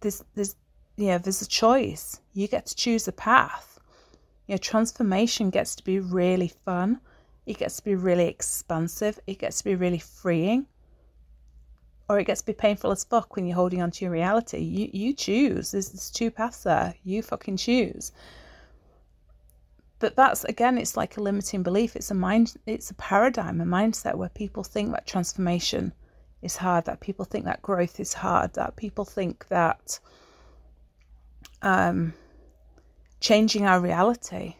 There's, 0.01 0.23
there's, 0.35 0.55
yeah, 0.97 1.17
there's 1.17 1.41
a 1.41 1.47
choice. 1.47 2.19
You 2.33 2.47
get 2.47 2.65
to 2.67 2.75
choose 2.75 3.07
a 3.07 3.13
path. 3.13 3.79
Your 4.45 4.57
transformation 4.57 5.49
gets 5.49 5.75
to 5.75 5.83
be 5.83 5.99
really 5.99 6.51
fun. 6.65 6.99
It 7.45 7.57
gets 7.57 7.77
to 7.77 7.83
be 7.83 7.95
really 7.95 8.27
expansive. 8.27 9.19
It 9.25 9.39
gets 9.39 9.59
to 9.59 9.63
be 9.63 9.75
really 9.75 9.99
freeing 9.99 10.67
or 12.09 12.19
it 12.19 12.25
gets 12.25 12.41
to 12.41 12.47
be 12.47 12.53
painful 12.53 12.91
as 12.91 13.03
fuck 13.03 13.35
when 13.35 13.45
you're 13.45 13.55
holding 13.55 13.81
on 13.81 13.91
to 13.91 14.05
your 14.05 14.11
reality. 14.11 14.59
You 14.59 14.89
you 14.93 15.13
choose. 15.13 15.71
There's, 15.71 15.89
there's 15.89 16.09
two 16.09 16.31
paths 16.31 16.63
there. 16.63 16.95
You 17.03 17.21
fucking 17.21 17.57
choose. 17.57 18.11
But 19.99 20.15
that's 20.15 20.43
again, 20.45 20.77
it's 20.77 20.95
like 20.95 21.17
a 21.17 21.21
limiting 21.21 21.63
belief. 21.63 21.95
It's 21.95 22.11
a 22.11 22.15
mind. 22.15 22.55
It's 22.65 22.91
a 22.91 22.95
paradigm, 22.95 23.59
a 23.59 23.65
mindset 23.65 24.15
where 24.15 24.29
people 24.29 24.63
think 24.63 24.91
that 24.91 25.07
transformation 25.07 25.93
is 26.41 26.55
hard. 26.55 26.85
That 26.85 27.01
people 27.01 27.25
think 27.25 27.45
that 27.45 27.61
growth 27.61 27.99
is 27.99 28.13
hard. 28.13 28.53
That 28.53 28.75
people 28.75 29.05
think 29.05 29.47
that 29.47 29.99
um, 31.61 32.13
changing 33.19 33.65
our 33.65 33.79
reality 33.79 34.55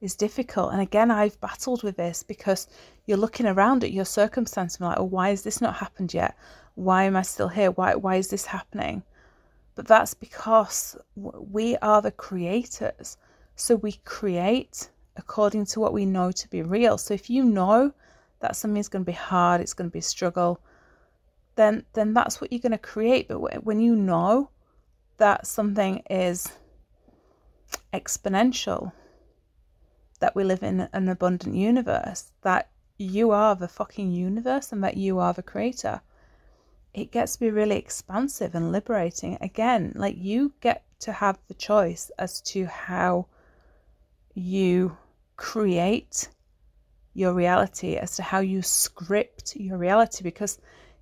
is 0.00 0.14
difficult. 0.14 0.72
And 0.72 0.80
again, 0.80 1.10
I've 1.10 1.40
battled 1.40 1.82
with 1.82 1.96
this 1.96 2.22
because 2.22 2.68
you're 3.06 3.18
looking 3.18 3.46
around 3.46 3.84
at 3.84 3.92
your 3.92 4.04
circumstance 4.04 4.76
and 4.76 4.88
like, 4.88 4.98
oh, 4.98 5.04
why 5.04 5.28
has 5.30 5.42
this 5.42 5.60
not 5.60 5.76
happened 5.76 6.14
yet? 6.14 6.36
Why 6.74 7.04
am 7.04 7.16
I 7.16 7.22
still 7.22 7.48
here? 7.48 7.70
Why 7.70 7.94
why 7.94 8.16
is 8.16 8.28
this 8.28 8.46
happening? 8.46 9.02
But 9.74 9.86
that's 9.86 10.14
because 10.14 10.96
we 11.16 11.76
are 11.78 12.00
the 12.00 12.12
creators. 12.12 13.16
So 13.56 13.76
we 13.76 13.92
create 14.04 14.90
according 15.16 15.66
to 15.66 15.80
what 15.80 15.92
we 15.92 16.06
know 16.06 16.32
to 16.32 16.48
be 16.48 16.62
real. 16.62 16.98
So 16.98 17.14
if 17.14 17.30
you 17.30 17.44
know 17.44 17.92
that 18.40 18.56
something's 18.56 18.88
going 18.88 19.04
to 19.04 19.10
be 19.10 19.16
hard, 19.16 19.60
it's 19.60 19.74
going 19.74 19.88
to 19.88 19.92
be 19.92 20.00
a 20.00 20.02
struggle, 20.02 20.60
then 21.56 21.84
then 21.92 22.14
that's 22.14 22.40
what 22.40 22.52
you're 22.52 22.60
going 22.60 22.72
to 22.72 22.78
create. 22.78 23.28
But 23.28 23.64
when 23.64 23.80
you 23.80 23.94
know 23.94 24.50
that 25.18 25.46
something 25.46 26.02
is 26.10 26.50
exponential, 27.92 28.92
that 30.20 30.34
we 30.34 30.42
live 30.44 30.62
in 30.62 30.88
an 30.92 31.08
abundant 31.08 31.54
universe, 31.54 32.32
that 32.42 32.70
you 32.96 33.30
are 33.32 33.56
the 33.56 33.68
fucking 33.68 34.12
universe 34.12 34.72
and 34.72 34.82
that 34.84 34.96
you 34.96 35.18
are 35.18 35.32
the 35.32 35.42
creator, 35.42 36.00
it 36.92 37.10
gets 37.10 37.34
to 37.34 37.40
be 37.40 37.50
really 37.50 37.76
expansive 37.76 38.54
and 38.54 38.70
liberating. 38.70 39.36
Again, 39.40 39.92
like 39.96 40.16
you 40.16 40.52
get 40.60 40.84
to 41.00 41.12
have 41.12 41.38
the 41.48 41.54
choice 41.54 42.10
as 42.18 42.40
to 42.42 42.66
how 42.66 43.26
you 44.34 44.96
create 45.36 46.28
your 47.14 47.32
reality, 47.32 47.96
as 47.96 48.16
to 48.16 48.22
how 48.22 48.38
you 48.38 48.62
script 48.62 49.56
your 49.56 49.76
reality. 49.76 50.22
Because 50.22 50.60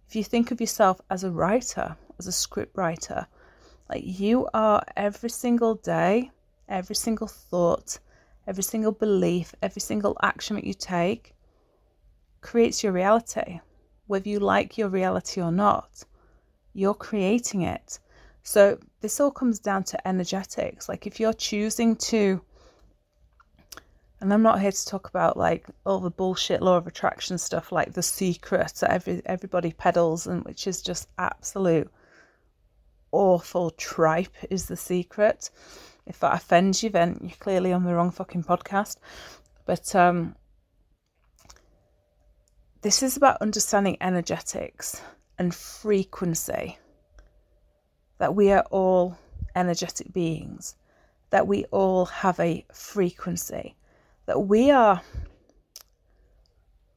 if 0.08 0.16
you 0.16 0.24
think 0.24 0.50
of 0.50 0.60
yourself 0.60 1.00
as 1.10 1.24
a 1.24 1.30
writer, 1.30 1.96
as 2.18 2.26
a 2.26 2.32
script 2.32 2.76
writer, 2.76 3.26
like 3.90 4.02
you 4.04 4.48
are 4.54 4.82
every 4.96 5.30
single 5.30 5.74
day, 5.74 6.30
every 6.68 6.96
single 6.96 7.26
thought, 7.26 7.98
every 8.46 8.62
single 8.62 8.92
belief, 8.92 9.54
every 9.62 9.80
single 9.80 10.16
action 10.22 10.56
that 10.56 10.64
you 10.64 10.74
take 10.74 11.31
creates 12.42 12.82
your 12.82 12.92
reality. 12.92 13.60
Whether 14.06 14.28
you 14.28 14.40
like 14.40 14.76
your 14.76 14.88
reality 14.88 15.40
or 15.40 15.52
not, 15.52 16.04
you're 16.74 16.94
creating 16.94 17.62
it. 17.62 17.98
So 18.42 18.78
this 19.00 19.20
all 19.20 19.30
comes 19.30 19.58
down 19.58 19.84
to 19.84 20.08
energetics. 20.08 20.88
Like 20.88 21.06
if 21.06 21.18
you're 21.18 21.32
choosing 21.32 21.96
to 21.96 22.42
and 24.20 24.32
I'm 24.32 24.42
not 24.42 24.60
here 24.60 24.70
to 24.70 24.86
talk 24.86 25.08
about 25.08 25.36
like 25.36 25.66
all 25.84 25.98
the 25.98 26.10
bullshit 26.10 26.62
law 26.62 26.76
of 26.76 26.86
attraction 26.86 27.38
stuff 27.38 27.72
like 27.72 27.92
the 27.92 28.04
secret 28.04 28.74
that 28.80 28.90
every 28.90 29.20
everybody 29.26 29.72
peddles 29.72 30.28
and 30.28 30.44
which 30.44 30.68
is 30.68 30.80
just 30.80 31.08
absolute 31.18 31.90
awful 33.10 33.70
tripe 33.70 34.34
is 34.50 34.66
the 34.66 34.76
secret. 34.76 35.50
If 36.06 36.18
that 36.20 36.34
offends 36.34 36.82
you, 36.82 36.90
then 36.90 37.18
you're 37.20 37.36
clearly 37.38 37.72
on 37.72 37.84
the 37.84 37.94
wrong 37.94 38.10
fucking 38.10 38.44
podcast. 38.44 38.96
But 39.66 39.94
um 39.94 40.34
this 42.82 43.02
is 43.02 43.16
about 43.16 43.40
understanding 43.40 43.96
energetics 44.00 45.00
and 45.38 45.54
frequency. 45.54 46.78
That 48.18 48.34
we 48.34 48.52
are 48.52 48.64
all 48.70 49.18
energetic 49.56 50.12
beings, 50.12 50.76
that 51.30 51.46
we 51.46 51.64
all 51.66 52.06
have 52.06 52.38
a 52.38 52.64
frequency 52.72 53.74
that 54.26 54.38
we 54.38 54.70
are 54.70 55.00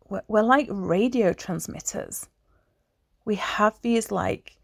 we're 0.08 0.44
like 0.44 0.68
radio 0.70 1.34
transmitters. 1.34 2.30
We 3.26 3.36
have 3.36 3.82
these 3.82 4.12
like 4.12 4.56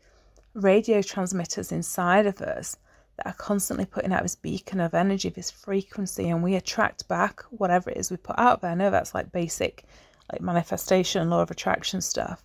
radio 0.54 1.02
transmitters 1.02 1.72
inside 1.72 2.28
of 2.28 2.42
us 2.42 2.78
that 3.18 3.26
are 3.26 3.34
constantly 3.34 3.86
putting 3.86 4.14
out 4.14 4.22
this 4.22 4.36
beacon 4.36 4.80
of 4.80 4.94
energy, 4.94 5.30
this 5.30 5.50
frequency, 5.50 6.30
and 6.30 6.44
we 6.44 6.56
attract 6.56 7.08
back 7.08 7.42
whatever 7.50 7.90
it 7.90 7.98
is 7.98 8.12
we 8.12 8.18
put 8.18 8.38
out 8.38 8.62
there. 8.62 8.72
I 8.72 8.76
know 8.76 8.92
that's 8.92 9.16
like 9.16 9.32
basic, 9.32 9.84
like 10.32 10.42
manifestation, 10.42 11.30
law 11.30 11.42
of 11.42 11.52
attraction 11.52 12.02
stuff. 12.02 12.44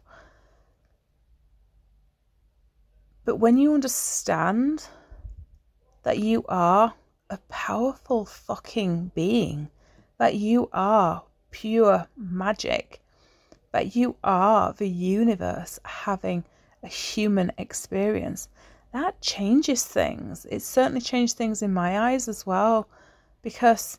But 3.24 3.36
when 3.36 3.56
you 3.56 3.74
understand 3.74 4.86
that 6.02 6.18
you 6.18 6.44
are 6.48 6.94
a 7.28 7.38
powerful 7.48 8.24
fucking 8.24 9.10
being, 9.14 9.68
that 10.18 10.36
you 10.36 10.68
are 10.72 11.24
pure 11.50 12.06
magic, 12.16 13.02
that 13.72 13.96
you 13.96 14.16
are 14.22 14.72
the 14.72 14.88
universe 14.88 15.78
having 15.84 16.44
a 16.82 16.88
human 16.88 17.50
experience. 17.58 18.48
That 18.92 19.20
changes 19.20 19.84
things. 19.84 20.46
It 20.48 20.62
certainly 20.62 21.00
changed 21.00 21.36
things 21.36 21.62
in 21.62 21.74
my 21.74 21.98
eyes 21.98 22.28
as 22.28 22.46
well 22.46 22.88
because 23.42 23.98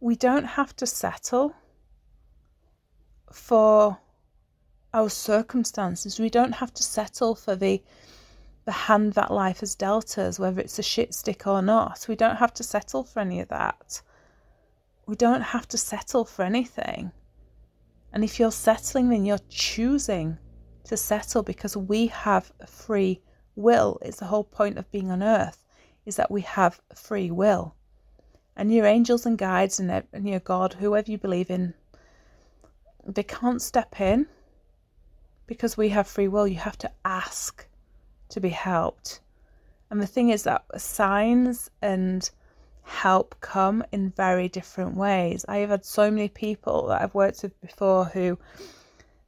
we 0.00 0.16
don't 0.16 0.44
have 0.44 0.74
to 0.76 0.86
settle 0.86 1.54
for 3.32 3.98
our 4.94 5.08
circumstances. 5.08 6.20
We 6.20 6.30
don't 6.30 6.52
have 6.52 6.72
to 6.74 6.82
settle 6.82 7.34
for 7.34 7.56
the 7.56 7.82
the 8.64 8.72
hand 8.72 9.14
that 9.14 9.32
life 9.32 9.58
has 9.58 9.74
dealt 9.74 10.16
us, 10.18 10.38
whether 10.38 10.60
it's 10.60 10.78
a 10.78 10.84
shit 10.84 11.12
stick 11.14 11.48
or 11.48 11.60
not. 11.62 12.06
We 12.08 12.14
don't 12.14 12.36
have 12.36 12.54
to 12.54 12.62
settle 12.62 13.02
for 13.02 13.18
any 13.18 13.40
of 13.40 13.48
that 13.48 14.02
we 15.06 15.16
don't 15.16 15.42
have 15.42 15.66
to 15.68 15.78
settle 15.78 16.24
for 16.24 16.42
anything. 16.42 17.12
And 18.12 18.22
if 18.22 18.38
you're 18.38 18.52
settling, 18.52 19.08
then 19.08 19.24
you're 19.24 19.38
choosing 19.48 20.38
to 20.84 20.96
settle 20.96 21.42
because 21.42 21.76
we 21.76 22.06
have 22.08 22.52
free 22.66 23.20
will. 23.56 23.98
It's 24.02 24.18
the 24.18 24.26
whole 24.26 24.44
point 24.44 24.78
of 24.78 24.90
being 24.90 25.10
on 25.10 25.22
earth 25.22 25.64
is 26.04 26.16
that 26.16 26.30
we 26.30 26.42
have 26.42 26.80
free 26.94 27.30
will. 27.30 27.74
And 28.56 28.72
your 28.72 28.86
angels 28.86 29.24
and 29.24 29.38
guides 29.38 29.80
and, 29.80 29.90
and 30.12 30.28
your 30.28 30.40
God, 30.40 30.74
whoever 30.74 31.10
you 31.10 31.18
believe 31.18 31.50
in, 31.50 31.74
they 33.06 33.22
can't 33.22 33.62
step 33.62 34.00
in 34.00 34.26
because 35.46 35.76
we 35.76 35.88
have 35.90 36.06
free 36.06 36.28
will. 36.28 36.46
You 36.46 36.58
have 36.58 36.78
to 36.78 36.90
ask 37.04 37.66
to 38.30 38.40
be 38.40 38.50
helped. 38.50 39.20
And 39.90 40.00
the 40.00 40.06
thing 40.06 40.30
is 40.30 40.44
that 40.44 40.64
signs 40.80 41.70
and 41.82 42.30
help 42.82 43.36
come 43.40 43.84
in 43.92 44.10
very 44.10 44.48
different 44.48 44.96
ways. 44.96 45.44
I 45.48 45.58
have 45.58 45.70
had 45.70 45.84
so 45.84 46.10
many 46.10 46.28
people 46.28 46.86
that 46.88 47.02
I've 47.02 47.14
worked 47.14 47.42
with 47.42 47.60
before 47.60 48.06
who 48.06 48.38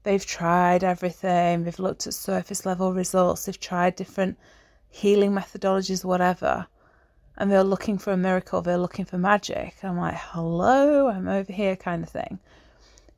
they've 0.02 0.24
tried 0.24 0.84
everything, 0.84 1.64
they've 1.64 1.78
looked 1.78 2.06
at 2.06 2.14
surface 2.14 2.66
level 2.66 2.92
results, 2.92 3.44
they've 3.44 3.60
tried 3.60 3.96
different 3.96 4.38
healing 4.88 5.32
methodologies, 5.32 6.04
whatever, 6.04 6.66
and 7.36 7.50
they're 7.50 7.64
looking 7.64 7.98
for 7.98 8.12
a 8.12 8.16
miracle, 8.16 8.62
they're 8.62 8.78
looking 8.78 9.04
for 9.04 9.18
magic. 9.18 9.74
I'm 9.82 9.98
like, 9.98 10.16
hello, 10.16 11.08
I'm 11.08 11.28
over 11.28 11.52
here, 11.52 11.76
kind 11.76 12.02
of 12.02 12.10
thing. 12.10 12.38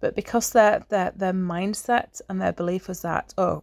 But 0.01 0.15
because 0.15 0.51
their 0.51 0.85
their 0.89 1.13
their 1.17 1.33
mindset 1.33 2.21
and 2.29 2.41
their 2.41 2.53
belief 2.53 2.89
was 2.89 3.03
that, 3.03 3.35
oh, 3.39 3.63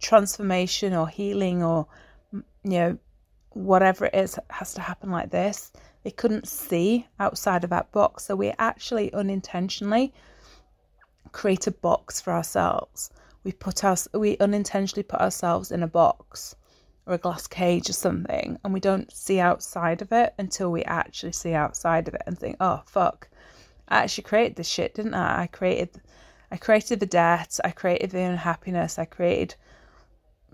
transformation 0.00 0.94
or 0.94 1.08
healing 1.08 1.62
or 1.62 1.86
you 2.32 2.42
know 2.78 2.98
whatever 3.50 4.06
it 4.06 4.14
is 4.14 4.38
has 4.50 4.74
to 4.74 4.80
happen 4.80 5.10
like 5.10 5.30
this. 5.30 5.72
They 6.02 6.10
couldn't 6.10 6.46
see 6.46 7.06
outside 7.18 7.64
of 7.64 7.70
that 7.70 7.90
box. 7.92 8.24
So 8.26 8.36
we 8.36 8.52
actually 8.58 9.12
unintentionally 9.14 10.12
create 11.32 11.66
a 11.66 11.70
box 11.70 12.20
for 12.20 12.32
ourselves. 12.32 13.10
We 13.42 13.52
put 13.52 13.84
us 13.84 14.06
we 14.12 14.36
unintentionally 14.38 15.02
put 15.02 15.20
ourselves 15.20 15.72
in 15.72 15.82
a 15.82 15.88
box 15.88 16.54
or 17.06 17.14
a 17.14 17.18
glass 17.18 17.46
cage 17.46 17.88
or 17.90 17.92
something 17.92 18.58
and 18.64 18.72
we 18.72 18.80
don't 18.80 19.12
see 19.12 19.38
outside 19.38 20.00
of 20.02 20.10
it 20.12 20.34
until 20.38 20.72
we 20.72 20.82
actually 20.84 21.32
see 21.32 21.52
outside 21.52 22.08
of 22.08 22.14
it 22.14 22.22
and 22.26 22.38
think, 22.38 22.56
oh 22.60 22.82
fuck. 22.86 23.28
I 23.88 23.98
actually 23.98 24.24
created 24.24 24.56
this 24.56 24.68
shit, 24.68 24.94
didn't 24.94 25.14
I? 25.14 25.42
I 25.42 25.46
created 25.46 26.00
I 26.50 26.56
created 26.56 27.00
the 27.00 27.06
debt, 27.06 27.58
I 27.64 27.70
created 27.70 28.10
the 28.10 28.20
unhappiness, 28.20 28.98
I 28.98 29.04
created 29.06 29.56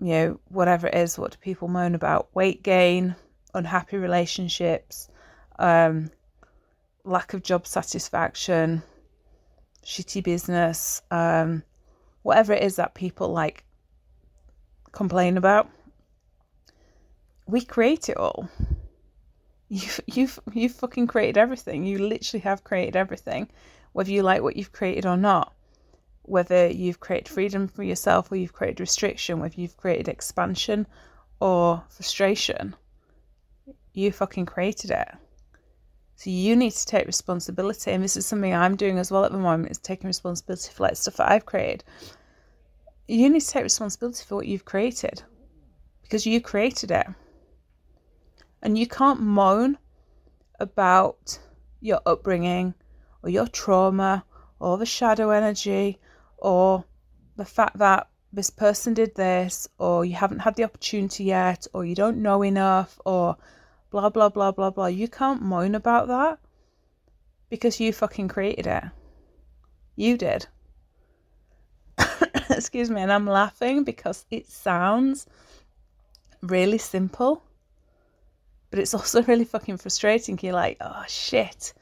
you 0.01 0.07
know, 0.07 0.39
whatever 0.49 0.87
it 0.87 0.95
is, 0.95 1.17
what 1.17 1.31
do 1.31 1.37
people 1.37 1.67
moan 1.67 1.93
about? 1.93 2.29
Weight 2.33 2.63
gain, 2.63 3.15
unhappy 3.53 3.97
relationships, 3.97 5.07
um, 5.59 6.09
lack 7.03 7.35
of 7.35 7.43
job 7.43 7.67
satisfaction, 7.67 8.81
shitty 9.85 10.23
business, 10.23 11.03
um, 11.11 11.61
whatever 12.23 12.51
it 12.51 12.63
is 12.63 12.77
that 12.77 12.95
people 12.95 13.31
like 13.31 13.63
complain 14.91 15.37
about. 15.37 15.69
We 17.45 17.61
create 17.61 18.09
it 18.09 18.17
all. 18.17 18.49
You've 19.73 20.01
you've 20.05 20.39
you've 20.51 20.75
fucking 20.75 21.07
created 21.07 21.37
everything. 21.37 21.85
You 21.85 21.97
literally 21.99 22.41
have 22.41 22.63
created 22.63 22.97
everything, 22.97 23.47
whether 23.93 24.11
you 24.11 24.21
like 24.21 24.41
what 24.41 24.57
you've 24.57 24.73
created 24.73 25.05
or 25.05 25.15
not 25.15 25.53
whether 26.23 26.67
you've 26.67 26.99
created 26.99 27.27
freedom 27.27 27.67
for 27.67 27.83
yourself 27.83 28.31
or 28.31 28.35
you've 28.35 28.53
created 28.53 28.79
restriction, 28.79 29.39
whether 29.39 29.59
you've 29.59 29.77
created 29.77 30.07
expansion 30.07 30.87
or 31.39 31.83
frustration, 31.89 32.75
you 33.93 34.11
fucking 34.11 34.45
created 34.45 34.91
it. 34.91 35.07
So 36.15 36.29
you 36.29 36.55
need 36.55 36.71
to 36.71 36.85
take 36.85 37.07
responsibility. 37.07 37.91
And 37.91 38.03
this 38.03 38.15
is 38.15 38.25
something 38.25 38.53
I'm 38.53 38.75
doing 38.75 38.99
as 38.99 39.11
well 39.11 39.25
at 39.25 39.31
the 39.31 39.39
moment, 39.39 39.71
is 39.71 39.79
taking 39.79 40.07
responsibility 40.07 40.71
for 40.71 40.83
like 40.83 40.95
stuff 40.95 41.17
that 41.17 41.31
I've 41.31 41.45
created. 41.45 41.83
You 43.07 43.29
need 43.29 43.41
to 43.41 43.47
take 43.47 43.63
responsibility 43.63 44.23
for 44.23 44.35
what 44.35 44.47
you've 44.47 44.65
created 44.65 45.23
because 46.03 46.25
you 46.25 46.39
created 46.39 46.91
it. 46.91 47.07
And 48.61 48.77
you 48.77 48.87
can't 48.87 49.21
moan 49.21 49.77
about 50.59 51.39
your 51.79 51.99
upbringing 52.05 52.73
or 53.23 53.29
your 53.29 53.47
trauma 53.47 54.25
or 54.59 54.77
the 54.77 54.85
shadow 54.85 55.31
energy 55.31 55.99
or 56.37 56.85
the 57.37 57.45
fact 57.45 57.77
that 57.79 58.07
this 58.33 58.49
person 58.49 58.93
did 58.93 59.15
this, 59.15 59.67
or 59.77 60.05
you 60.05 60.15
haven't 60.15 60.39
had 60.39 60.55
the 60.55 60.63
opportunity 60.63 61.25
yet, 61.25 61.67
or 61.73 61.83
you 61.83 61.95
don't 61.95 62.21
know 62.21 62.43
enough, 62.43 62.99
or 63.05 63.35
blah, 63.89 64.09
blah, 64.09 64.29
blah, 64.29 64.51
blah, 64.51 64.69
blah. 64.69 64.85
You 64.85 65.07
can't 65.07 65.41
moan 65.41 65.75
about 65.75 66.07
that 66.07 66.39
because 67.49 67.79
you 67.79 67.91
fucking 67.91 68.29
created 68.29 68.67
it. 68.67 68.83
You 69.95 70.17
did. 70.17 70.47
Excuse 72.49 72.89
me, 72.89 73.01
and 73.01 73.11
I'm 73.11 73.27
laughing 73.27 73.83
because 73.83 74.25
it 74.31 74.47
sounds 74.49 75.27
really 76.41 76.77
simple, 76.77 77.43
but 78.71 78.79
it's 78.79 78.93
also 78.95 79.21
really 79.23 79.45
fucking 79.45 79.77
frustrating. 79.77 80.39
You're 80.41 80.53
like, 80.53 80.77
oh 80.81 81.03
shit, 81.07 81.73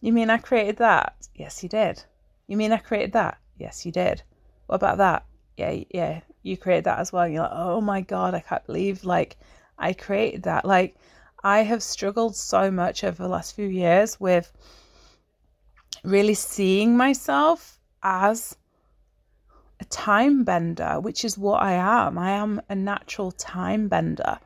you 0.00 0.12
mean 0.12 0.30
I 0.30 0.38
created 0.38 0.78
that? 0.78 1.14
Yes, 1.36 1.62
you 1.62 1.68
did. 1.68 2.02
You 2.48 2.56
mean 2.56 2.72
I 2.72 2.78
created 2.78 3.12
that? 3.12 3.38
Yes, 3.56 3.86
you 3.86 3.92
did. 3.92 4.22
What 4.66 4.76
about 4.76 4.98
that? 4.98 5.24
Yeah, 5.56 5.84
yeah, 5.90 6.20
you 6.42 6.56
created 6.56 6.84
that 6.84 6.98
as 6.98 7.12
well. 7.12 7.24
And 7.24 7.34
you're 7.34 7.42
like, 7.42 7.52
oh 7.54 7.80
my 7.80 8.00
god, 8.00 8.34
I 8.34 8.40
can't 8.40 8.66
believe 8.66 9.04
like 9.04 9.36
I 9.78 9.92
created 9.92 10.42
that. 10.44 10.64
Like 10.64 10.96
I 11.44 11.60
have 11.62 11.82
struggled 11.82 12.34
so 12.34 12.70
much 12.70 13.04
over 13.04 13.22
the 13.22 13.28
last 13.28 13.54
few 13.54 13.68
years 13.68 14.18
with 14.18 14.52
really 16.02 16.34
seeing 16.34 16.96
myself 16.96 17.78
as 18.02 18.56
a 19.80 19.84
time 19.86 20.44
bender, 20.44 21.00
which 21.00 21.24
is 21.24 21.38
what 21.38 21.62
I 21.62 21.72
am. 21.72 22.18
I 22.18 22.32
am 22.32 22.60
a 22.68 22.74
natural 22.74 23.32
time 23.32 23.88
bender. 23.88 24.38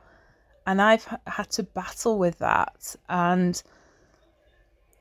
And 0.66 0.81
I've 0.81 1.07
had 1.27 1.50
to 1.53 1.62
battle 1.62 2.18
with 2.18 2.38
that 2.38 2.96
and 3.09 3.62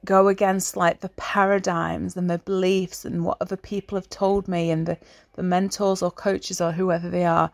go 0.05 0.27
against 0.27 0.75
like 0.75 0.99
the 0.99 1.09
paradigms 1.09 2.17
and 2.17 2.29
the 2.29 2.37
beliefs 2.39 3.05
and 3.05 3.23
what 3.23 3.37
other 3.39 3.55
people 3.55 3.97
have 3.97 4.09
told 4.09 4.47
me 4.47 4.69
and 4.69 4.85
the, 4.85 4.97
the 5.35 5.43
mentors 5.43 6.01
or 6.01 6.11
coaches 6.11 6.59
or 6.59 6.73
whoever 6.73 7.09
they 7.09 7.23
are 7.23 7.49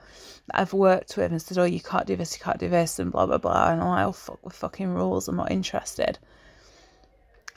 that 0.48 0.60
I've 0.60 0.74
worked 0.74 1.16
with 1.16 1.32
and 1.32 1.42
said, 1.42 1.60
oh, 1.60 1.66
you 1.66 1.80
can't 1.80 2.08
do 2.08 2.16
this, 2.16 2.36
you 2.36 2.44
can't 2.44 2.60
do 2.60 2.70
this, 2.70 2.98
and 2.98 3.12
blah, 3.12 3.28
blah, 3.28 3.38
blah. 3.38 3.72
And 3.72 3.82
I'm 3.82 3.88
like, 3.88 4.08
oh, 4.08 4.12
fuck 4.12 4.44
with 4.44 4.56
fucking 4.56 4.90
rules, 4.90 5.28
I'm 5.28 5.36
not 5.36 5.52
interested. 5.52 6.18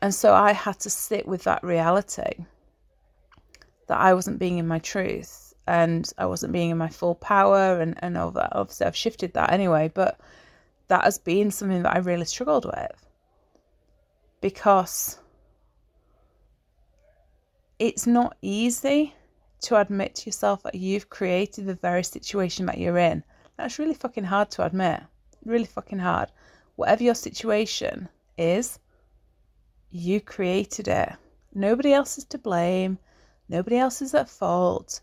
And 0.03 0.15
so 0.15 0.35
I 0.35 0.53
had 0.53 0.81
to 0.81 0.91
sit 0.91 1.27
with 1.27 1.45
that 1.45 1.63
reality 1.63 2.45
that 3.87 3.99
I 3.99 4.15
wasn't 4.15 4.39
being 4.39 4.59
in 4.59 4.67
my 4.67 4.81
truth 4.81 5.55
and 5.67 6.11
I 6.19 6.27
wasn't 6.27 6.53
being 6.53 6.71
in 6.71 6.79
my 6.79 6.89
full 6.89 7.15
power 7.15 7.81
and, 7.81 7.95
and 8.01 8.19
all 8.19 8.33
that. 8.33 8.51
Obviously, 8.53 8.87
I've 8.87 8.97
shifted 8.97 9.35
that 9.35 9.53
anyway, 9.53 9.91
but 9.95 10.19
that 10.89 11.05
has 11.05 11.19
been 11.19 11.51
something 11.51 11.83
that 11.83 11.95
I 11.95 11.99
really 11.99 12.25
struggled 12.25 12.65
with 12.65 13.07
because 14.41 15.19
it's 17.79 18.07
not 18.07 18.37
easy 18.43 19.15
to 19.63 19.77
admit 19.77 20.15
to 20.17 20.27
yourself 20.27 20.63
that 20.65 20.75
you've 20.75 21.09
created 21.09 21.67
the 21.67 21.75
very 21.75 22.05
situation 22.05 22.67
that 22.67 22.79
you're 22.79 22.99
in. 22.99 23.25
That's 23.57 23.79
really 23.79 23.95
fucking 23.95 24.25
hard 24.25 24.51
to 24.53 24.67
admit. 24.67 25.01
Really 25.45 25.65
fucking 25.65 26.01
hard. 26.01 26.31
Whatever 26.77 27.05
your 27.05 27.15
situation 27.15 28.09
is, 28.37 28.79
you 29.91 30.21
created 30.21 30.89
it. 30.89 31.13
Nobody 31.55 31.93
else 31.93 32.19
is 32.19 32.25
to 32.27 32.39
blame. 32.39 32.99
Nobody 33.49 33.77
else 33.77 34.03
is 34.03 34.15
at 34.15 34.29
fault. 34.29 35.01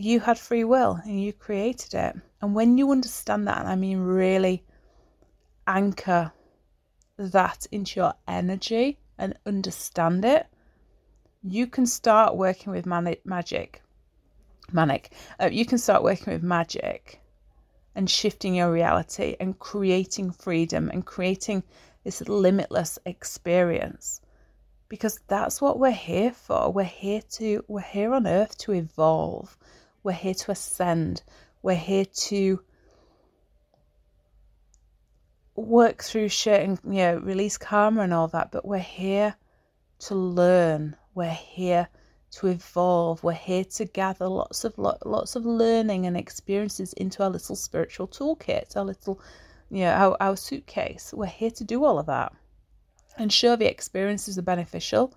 You 0.00 0.18
had 0.18 0.38
free 0.38 0.64
will 0.64 0.98
and 1.04 1.22
you 1.22 1.34
created 1.34 1.92
it. 1.92 2.16
And 2.40 2.54
when 2.54 2.78
you 2.78 2.90
understand 2.90 3.46
that, 3.46 3.58
and 3.58 3.68
I 3.68 3.76
mean 3.76 3.98
really 3.98 4.64
anchor 5.66 6.32
that 7.18 7.66
into 7.70 8.00
your 8.00 8.14
energy 8.26 8.98
and 9.18 9.38
understand 9.44 10.24
it, 10.24 10.46
you 11.42 11.66
can 11.66 11.84
start 11.84 12.34
working 12.34 12.72
with 12.72 12.86
magic. 12.86 13.82
Manic. 14.72 15.12
Uh, 15.38 15.50
you 15.52 15.66
can 15.66 15.76
start 15.76 16.02
working 16.02 16.32
with 16.32 16.42
magic 16.42 17.20
and 17.94 18.08
shifting 18.08 18.54
your 18.54 18.72
reality 18.72 19.36
and 19.38 19.58
creating 19.58 20.30
freedom 20.30 20.88
and 20.88 21.04
creating 21.04 21.62
this 22.04 22.26
limitless 22.26 22.98
experience 23.04 24.22
because 24.88 25.20
that's 25.28 25.60
what 25.60 25.78
we're 25.78 25.90
here 25.90 26.32
for. 26.32 26.72
We're 26.72 26.84
here 26.84 27.22
to 27.32 27.64
we're 27.68 27.80
here 27.80 28.14
on 28.14 28.26
earth 28.26 28.56
to 28.58 28.72
evolve. 28.72 29.56
We're 30.02 30.12
here 30.12 30.34
to 30.34 30.52
ascend. 30.52 31.22
We're 31.62 31.74
here 31.74 32.06
to 32.06 32.60
work 35.54 36.02
through 36.02 36.28
shit 36.28 36.62
and 36.62 36.78
you 36.84 37.02
know 37.02 37.18
release 37.18 37.58
karma 37.58 38.02
and 38.02 38.14
all 38.14 38.28
that, 38.28 38.50
but 38.50 38.64
we're 38.64 38.78
here 38.78 39.36
to 40.00 40.14
learn. 40.14 40.96
We're 41.14 41.28
here 41.30 41.88
to 42.32 42.46
evolve. 42.46 43.22
We're 43.22 43.32
here 43.32 43.64
to 43.64 43.84
gather 43.84 44.28
lots 44.28 44.64
of 44.64 44.78
lots 44.78 45.36
of 45.36 45.44
learning 45.44 46.06
and 46.06 46.16
experiences 46.16 46.92
into 46.94 47.22
our 47.22 47.30
little 47.30 47.56
spiritual 47.56 48.08
toolkit, 48.08 48.76
our 48.76 48.84
little 48.84 49.20
you 49.70 49.80
know 49.80 49.92
our, 49.92 50.16
our 50.20 50.36
suitcase. 50.36 51.12
We're 51.14 51.26
here 51.26 51.50
to 51.50 51.64
do 51.64 51.84
all 51.84 51.98
of 51.98 52.06
that. 52.06 52.32
And 53.18 53.32
sure, 53.32 53.56
the 53.56 53.70
experiences 53.70 54.38
are 54.38 54.42
beneficial 54.42 55.12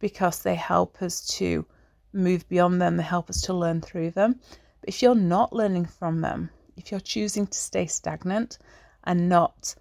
because 0.00 0.42
they 0.42 0.56
help 0.56 1.00
us 1.00 1.26
to 1.38 1.64
move 2.12 2.48
beyond 2.48 2.80
them, 2.80 2.96
they 2.96 3.02
help 3.02 3.30
us 3.30 3.40
to 3.42 3.54
learn 3.54 3.80
through 3.80 4.10
them. 4.10 4.40
But 4.80 4.88
if 4.88 5.02
you're 5.02 5.14
not 5.14 5.52
learning 5.52 5.86
from 5.86 6.20
them, 6.20 6.50
if 6.76 6.90
you're 6.90 7.00
choosing 7.00 7.46
to 7.46 7.58
stay 7.58 7.86
stagnant 7.86 8.58
and 9.04 9.28
not 9.28 9.74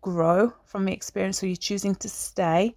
grow 0.00 0.52
from 0.64 0.84
the 0.84 0.92
experience, 0.92 1.42
or 1.42 1.46
you're 1.46 1.56
choosing 1.56 1.94
to 1.96 2.08
stay 2.08 2.74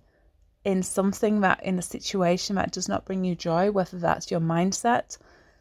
in 0.64 0.82
something 0.82 1.42
that 1.42 1.64
in 1.64 1.78
a 1.78 1.82
situation 1.82 2.56
that 2.56 2.72
does 2.72 2.88
not 2.88 3.06
bring 3.06 3.24
you 3.24 3.36
joy, 3.36 3.72
whether 3.72 3.98
that's 3.98 4.32
your 4.32 4.40
mindset, 4.40 5.18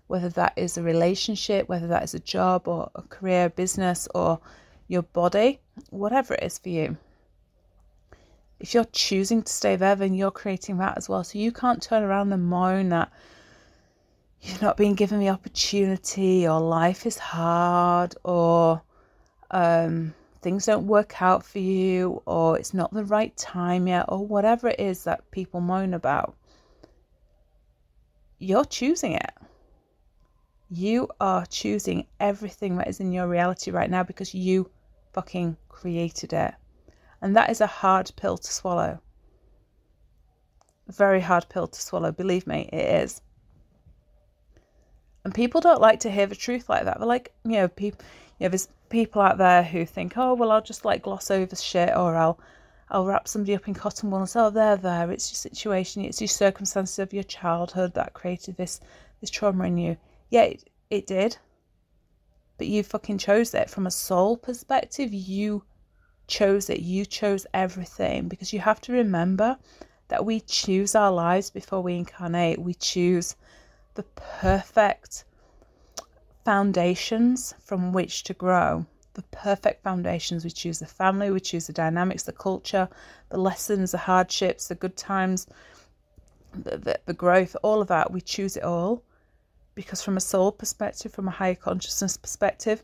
whether 0.07 0.29
that 0.29 0.53
is 0.57 0.77
a 0.77 0.83
relationship, 0.83 1.69
whether 1.69 1.89
that 1.89 2.05
is 2.05 2.15
a 2.15 2.21
job 2.21 2.69
or 2.69 2.91
a 2.95 3.03
career, 3.03 3.49
business, 3.49 4.07
or 4.15 4.39
your 4.89 5.03
body, 5.03 5.61
whatever 5.91 6.35
it 6.35 6.43
is 6.43 6.59
for 6.59 6.69
you 6.69 6.97
if 8.63 8.75
you're 8.75 8.85
choosing 8.85 9.43
to 9.43 9.53
stay 9.53 9.75
there, 9.75 9.97
then 9.97 10.15
you're 10.15 10.31
creating 10.31 10.79
that 10.79 10.97
as 10.97 11.09
well. 11.09 11.25
So 11.25 11.37
you 11.37 11.51
can't 11.51 11.83
turn 11.83 12.05
around 12.05 12.33
and 12.33 12.45
moan 12.47 12.91
that 12.91 13.11
you've 14.41 14.63
not 14.63 14.77
been 14.77 14.95
given 14.95 15.19
the 15.19 15.31
opportunity, 15.31 16.47
or 16.47 16.61
life 16.61 17.05
is 17.05 17.19
hard, 17.19 18.15
or 18.23 18.81
um, 19.51 20.15
things 20.43 20.67
don't 20.67 20.87
work 20.87 21.21
out 21.21 21.45
for 21.45 21.59
you, 21.59 22.23
or 22.25 22.57
it's 22.57 22.73
not 22.73 22.95
the 22.95 23.05
right 23.05 23.37
time 23.37 23.89
yet, 23.89 24.05
or 24.09 24.25
whatever 24.25 24.69
it 24.69 24.79
is 24.79 25.03
that 25.05 25.29
people 25.33 25.61
moan 25.61 25.93
about. 25.93 26.37
You're 28.39 28.65
choosing 28.65 29.13
it. 29.13 29.35
You 30.71 31.09
are 31.21 31.45
choosing 31.47 32.07
everything 32.21 32.77
that 32.77 32.89
is 32.89 33.01
in 33.01 33.13
your 33.13 33.27
reality 33.27 33.73
right 33.73 33.91
now 33.91 34.05
because 34.05 34.33
you 34.35 34.71
fucking 35.13 35.57
created 35.69 36.33
it. 36.33 36.55
And 37.23 37.37
that 37.37 37.51
is 37.51 37.61
a 37.61 37.67
hard 37.69 38.11
pill 38.17 38.37
to 38.37 38.53
swallow. 38.53 39.01
A 40.89 40.93
very 40.93 41.21
hard 41.21 41.49
pill 41.49 41.69
to 41.69 41.81
swallow, 41.81 42.11
believe 42.11 42.49
me, 42.49 42.69
it 42.73 43.03
is. 43.05 43.23
And 45.25 45.33
people 45.33 45.61
don't 45.61 45.81
like 45.81 46.01
to 46.01 46.11
hear 46.11 46.27
the 46.27 46.35
truth 46.35 46.69
like 46.69 46.85
that. 46.85 46.99
They're 46.99 47.07
like, 47.07 47.33
you 47.45 47.53
know, 47.53 47.69
people, 47.69 48.05
you 48.41 48.45
know, 48.45 48.49
there's 48.49 48.69
people 48.89 49.23
out 49.23 49.39
there 49.39 49.63
who 49.63 49.87
think, 49.87 50.15
oh, 50.17 50.35
well, 50.35 50.51
I'll 50.51 50.61
just 50.61 50.85
like 50.85 51.05
gloss 51.05 51.31
over 51.31 51.55
shit, 51.55 51.91
or 51.97 52.17
I'll, 52.17 52.41
I'll 52.91 53.07
wrap 53.07 53.29
somebody 53.29 53.55
up 53.55 53.69
in 53.69 53.75
cotton 53.75 54.11
wool 54.11 54.19
and 54.19 54.29
say, 54.29 54.41
oh, 54.41 54.51
they're 54.51 54.77
there. 54.77 55.13
It's 55.13 55.31
your 55.31 55.37
situation. 55.37 56.05
It's 56.05 56.21
your 56.21 56.27
circumstances 56.27 56.99
of 56.99 57.13
your 57.13 57.23
childhood 57.23 57.95
that 57.95 58.15
created 58.15 58.57
this, 58.57 58.81
this 59.21 59.31
trauma 59.31 59.67
in 59.67 59.79
you. 59.79 59.97
Yeah, 60.31 60.43
it, 60.43 60.65
it 60.91 61.07
did. 61.07 61.37
But 62.59 62.67
you 62.67 62.83
fucking 62.83 63.19
chose 63.19 63.55
it 63.55 63.71
from 63.71 63.87
a 63.87 63.93
soul 63.93 64.37
perspective. 64.37 65.15
You 65.15 65.63
chose 66.27 66.71
it. 66.71 66.81
You 66.81 67.05
chose 67.05 67.47
everything 67.55 68.29
because 68.29 68.53
you 68.53 68.61
have 68.61 68.81
to 68.83 68.93
remember 68.93 69.57
that 70.09 70.25
we 70.25 70.41
choose 70.41 70.95
our 70.95 71.11
lives 71.11 71.51
before 71.51 71.83
we 71.83 71.97
incarnate. 71.97 72.59
We 72.59 72.75
choose 72.75 73.37
the 73.95 74.03
perfect 74.03 75.25
foundations 76.45 77.55
from 77.65 77.93
which 77.93 78.25
to 78.25 78.35
grow. 78.35 78.87
The 79.15 79.23
perfect 79.31 79.83
foundations. 79.83 80.45
We 80.45 80.51
choose 80.51 80.79
the 80.79 80.87
family, 80.87 81.31
we 81.31 81.41
choose 81.41 81.67
the 81.67 81.73
dynamics, 81.73 82.23
the 82.23 82.33
culture, 82.33 82.89
the 83.29 83.39
lessons, 83.39 83.93
the 83.93 83.99
hardships, 83.99 84.69
the 84.69 84.75
good 84.75 84.97
times, 84.97 85.47
the, 86.55 86.79
the, 86.79 87.01
the 87.07 87.15
growth, 87.15 87.55
all 87.63 87.81
of 87.81 87.89
that. 87.89 88.11
We 88.11 88.21
choose 88.21 88.57
it 88.57 88.65
all 88.65 89.03
because, 89.75 90.03
from 90.03 90.17
a 90.17 90.21
soul 90.21 90.53
perspective, 90.53 91.13
from 91.13 91.29
a 91.29 91.33
higher 91.33 91.55
consciousness 91.55 92.17
perspective, 92.17 92.83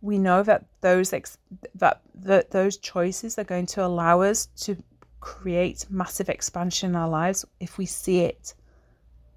we 0.00 0.18
know 0.18 0.42
that 0.42 0.64
those 0.80 1.12
ex- 1.12 1.38
that, 1.74 2.00
that 2.14 2.50
those 2.50 2.76
choices 2.76 3.38
are 3.38 3.44
going 3.44 3.66
to 3.66 3.84
allow 3.84 4.20
us 4.20 4.46
to 4.56 4.76
create 5.20 5.86
massive 5.90 6.28
expansion 6.28 6.90
in 6.90 6.96
our 6.96 7.08
lives 7.08 7.44
if 7.58 7.78
we 7.78 7.86
see 7.86 8.20
it 8.20 8.54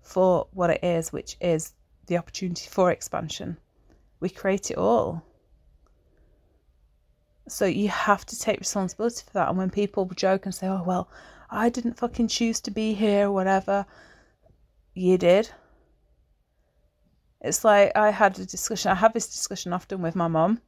for 0.02 0.48
what 0.54 0.70
it 0.70 0.84
is, 0.84 1.12
which 1.12 1.38
is 1.42 1.74
the 2.08 2.18
opportunity 2.18 2.68
for 2.70 2.92
expansion. 2.92 3.58
We 4.20 4.30
create 4.30 4.72
it 4.72 4.78
all. 4.78 5.24
So 7.48 7.66
you 7.66 7.90
have 7.90 8.26
to 8.28 8.40
take 8.40 8.60
responsibility 8.60 9.24
for 9.26 9.34
that. 9.34 9.50
And 9.50 9.58
when 9.58 9.70
people 9.70 10.06
joke 10.16 10.46
and 10.46 10.54
say, 10.54 10.68
oh, 10.68 10.84
well, 10.86 11.10
I 11.50 11.70
didn't 11.70 11.98
fucking 11.98 12.28
choose 12.28 12.62
to 12.62 12.72
be 12.72 12.94
here, 12.94 13.28
or 13.28 13.32
whatever, 13.32 13.86
you 14.94 15.18
did. 15.18 15.50
It's 17.42 17.64
like 17.64 17.92
I 17.96 18.12
had 18.12 18.38
a 18.40 18.46
discussion, 18.46 18.92
I 18.92 18.96
have 18.96 19.14
this 19.14 19.28
discussion 19.28 19.74
often 19.74 20.02
with 20.02 20.16
my 20.16 20.28
mum. 20.28 20.62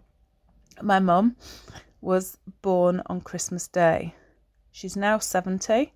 My 0.81 0.99
mum 0.99 1.36
was 1.99 2.38
born 2.62 3.01
on 3.07 3.21
Christmas 3.21 3.67
Day. 3.67 4.15
She's 4.71 4.95
now 4.95 5.17
70 5.19 5.93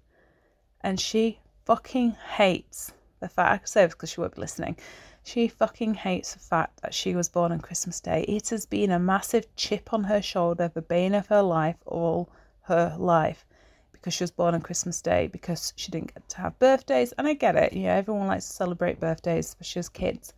and 0.82 1.00
she 1.00 1.40
fucking 1.66 2.12
hates 2.36 2.94
the 3.20 3.30
fact, 3.30 3.54
I 3.54 3.58
can 3.58 3.68
say 3.68 3.86
this 3.86 3.94
because 3.94 4.12
she 4.12 4.22
won't 4.22 4.36
be 4.36 4.42
listening. 4.42 4.78
She 5.24 5.48
fucking 5.48 5.96
hates 5.96 6.34
the 6.34 6.40
fact 6.40 6.82
that 6.82 6.94
she 6.94 7.16
was 7.16 7.30
born 7.30 7.52
on 7.52 7.60
Christmas 7.60 8.00
Day. 8.00 8.24
It 8.28 8.50
has 8.50 8.66
been 8.66 8.92
a 8.92 9.00
massive 9.00 9.48
chip 9.56 9.94
on 9.94 10.04
her 10.04 10.22
shoulder, 10.22 10.70
the 10.72 10.84
bane 10.84 11.16
of 11.16 11.28
her 11.28 11.42
life, 11.42 11.78
all 11.86 12.30
her 12.62 12.96
life, 13.00 13.46
because 13.92 14.14
she 14.14 14.24
was 14.24 14.32
born 14.32 14.54
on 14.54 14.62
Christmas 14.62 15.02
Day, 15.02 15.28
because 15.28 15.74
she 15.76 15.90
didn't 15.92 16.14
get 16.14 16.30
to 16.30 16.38
have 16.38 16.60
birthdays. 16.60 17.14
And 17.14 17.28
I 17.28 17.34
get 17.34 17.56
it, 17.56 17.74
you 17.74 17.84
know, 17.84 17.94
everyone 17.94 18.28
likes 18.28 18.48
to 18.48 18.54
celebrate 18.54 19.00
birthdays, 19.00 19.48
especially 19.48 19.80
as 19.80 19.90
kids. 19.90 20.34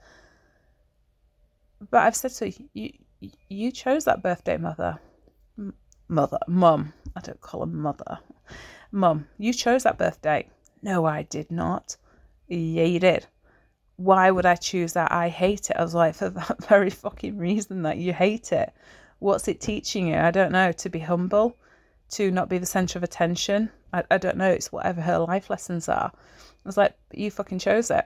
But 1.80 2.04
I've 2.04 2.16
said 2.16 2.32
to 2.32 2.50
her, 2.50 2.63
you, 2.74 2.92
you 3.50 3.72
chose 3.72 4.06
that 4.06 4.24
birthday, 4.24 4.58
mother. 4.58 5.00
M- 5.58 5.74
mother, 6.08 6.40
mum. 6.48 6.94
I 7.16 7.22
don't 7.22 7.42
call 7.42 7.62
her 7.62 7.66
mother. 7.66 8.20
Mum, 8.92 9.28
you 9.38 9.54
chose 9.54 9.84
that 9.84 9.98
birthday. 9.98 10.50
No, 10.82 11.06
I 11.06 11.24
did 11.24 11.52
not. 11.52 11.98
Yeah, 12.48 12.86
you 12.86 13.00
did. 13.00 13.26
Why 13.98 14.32
would 14.32 14.46
I 14.46 14.56
choose 14.56 14.94
that? 14.94 15.12
I 15.12 15.30
hate 15.30 15.70
it. 15.70 15.78
I 15.78 15.84
was 15.84 15.94
like, 15.94 16.16
for 16.16 16.30
that 16.30 16.66
very 16.66 16.90
fucking 16.90 17.38
reason 17.38 17.84
that 17.84 17.98
you 17.98 18.13
hate 18.13 18.52
it. 18.52 18.74
What's 19.20 19.48
it 19.48 19.60
teaching 19.60 20.08
you? 20.08 20.16
I 20.16 20.32
don't 20.32 20.52
know. 20.52 20.72
To 20.72 20.90
be 20.90 21.00
humble, 21.00 21.58
to 22.12 22.32
not 22.32 22.50
be 22.50 22.60
the 22.60 22.66
centre 22.66 23.00
of 23.00 23.04
attention. 23.04 23.72
I, 23.92 24.04
I 24.12 24.18
don't 24.18 24.38
know. 24.38 24.50
It's 24.50 24.72
whatever 24.72 25.02
her 25.02 25.20
life 25.20 25.50
lessons 25.50 25.90
are. 25.90 26.12
I 26.13 26.68
was 26.68 26.78
like, 26.78 26.94
you 27.12 27.32
fucking 27.32 27.60
chose 27.60 27.90
it. 27.90 28.06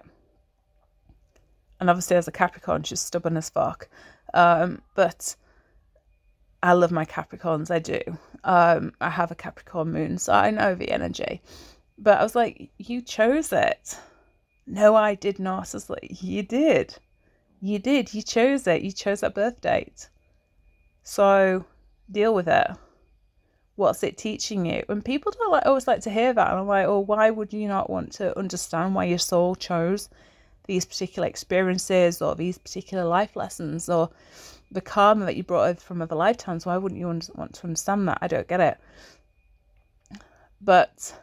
And 1.81 1.89
obviously, 1.89 2.15
as 2.15 2.27
a 2.27 2.31
Capricorn, 2.31 2.83
she's 2.83 3.01
stubborn 3.01 3.35
as 3.37 3.49
fuck. 3.49 3.89
Um, 4.35 4.83
but 4.93 5.35
I 6.61 6.73
love 6.73 6.91
my 6.91 7.05
Capricorns. 7.05 7.71
I 7.71 7.79
do. 7.79 7.99
Um, 8.43 8.93
I 9.01 9.09
have 9.09 9.31
a 9.31 9.35
Capricorn 9.35 9.91
moon, 9.91 10.19
so 10.19 10.31
I 10.31 10.51
know 10.51 10.75
the 10.75 10.91
energy. 10.91 11.41
But 11.97 12.19
I 12.19 12.23
was 12.23 12.35
like, 12.35 12.69
you 12.77 13.01
chose 13.01 13.51
it. 13.51 13.97
No, 14.67 14.95
I 14.95 15.15
did 15.15 15.39
not. 15.39 15.73
I 15.73 15.77
was 15.77 15.89
like, 15.89 16.21
you 16.21 16.43
did. 16.43 16.95
You 17.61 17.79
did. 17.79 18.13
You 18.13 18.21
chose 18.21 18.67
it. 18.67 18.83
You 18.83 18.91
chose 18.91 19.21
that 19.21 19.33
birth 19.33 19.59
date. 19.59 20.07
So 21.01 21.65
deal 22.11 22.35
with 22.35 22.47
it. 22.47 22.67
What's 23.75 24.03
it 24.03 24.19
teaching 24.19 24.67
you? 24.67 24.83
And 24.87 25.03
people 25.03 25.31
don't 25.31 25.51
like 25.51 25.65
always 25.65 25.87
like 25.87 26.01
to 26.01 26.11
hear 26.11 26.31
that. 26.31 26.51
And 26.51 26.59
I'm 26.59 26.67
like, 26.67 26.85
oh, 26.85 26.99
why 26.99 27.31
would 27.31 27.53
you 27.53 27.67
not 27.67 27.89
want 27.89 28.11
to 28.13 28.37
understand 28.37 28.93
why 28.93 29.05
your 29.05 29.17
soul 29.17 29.55
chose 29.55 30.09
these 30.67 30.85
particular 30.85 31.27
experiences 31.27 32.21
or 32.21 32.35
these 32.35 32.57
particular 32.57 33.03
life 33.03 33.35
lessons 33.35 33.89
or 33.89 34.09
the 34.71 34.81
karma 34.81 35.25
that 35.25 35.35
you 35.35 35.43
brought 35.43 35.81
from 35.81 36.01
other 36.01 36.15
lifetimes? 36.15 36.65
Why 36.65 36.77
wouldn't 36.77 36.99
you 36.99 37.07
want 37.07 37.53
to 37.55 37.63
understand 37.63 38.07
that? 38.07 38.19
I 38.21 38.27
don't 38.27 38.47
get 38.47 38.59
it. 38.59 38.77
But 40.61 41.13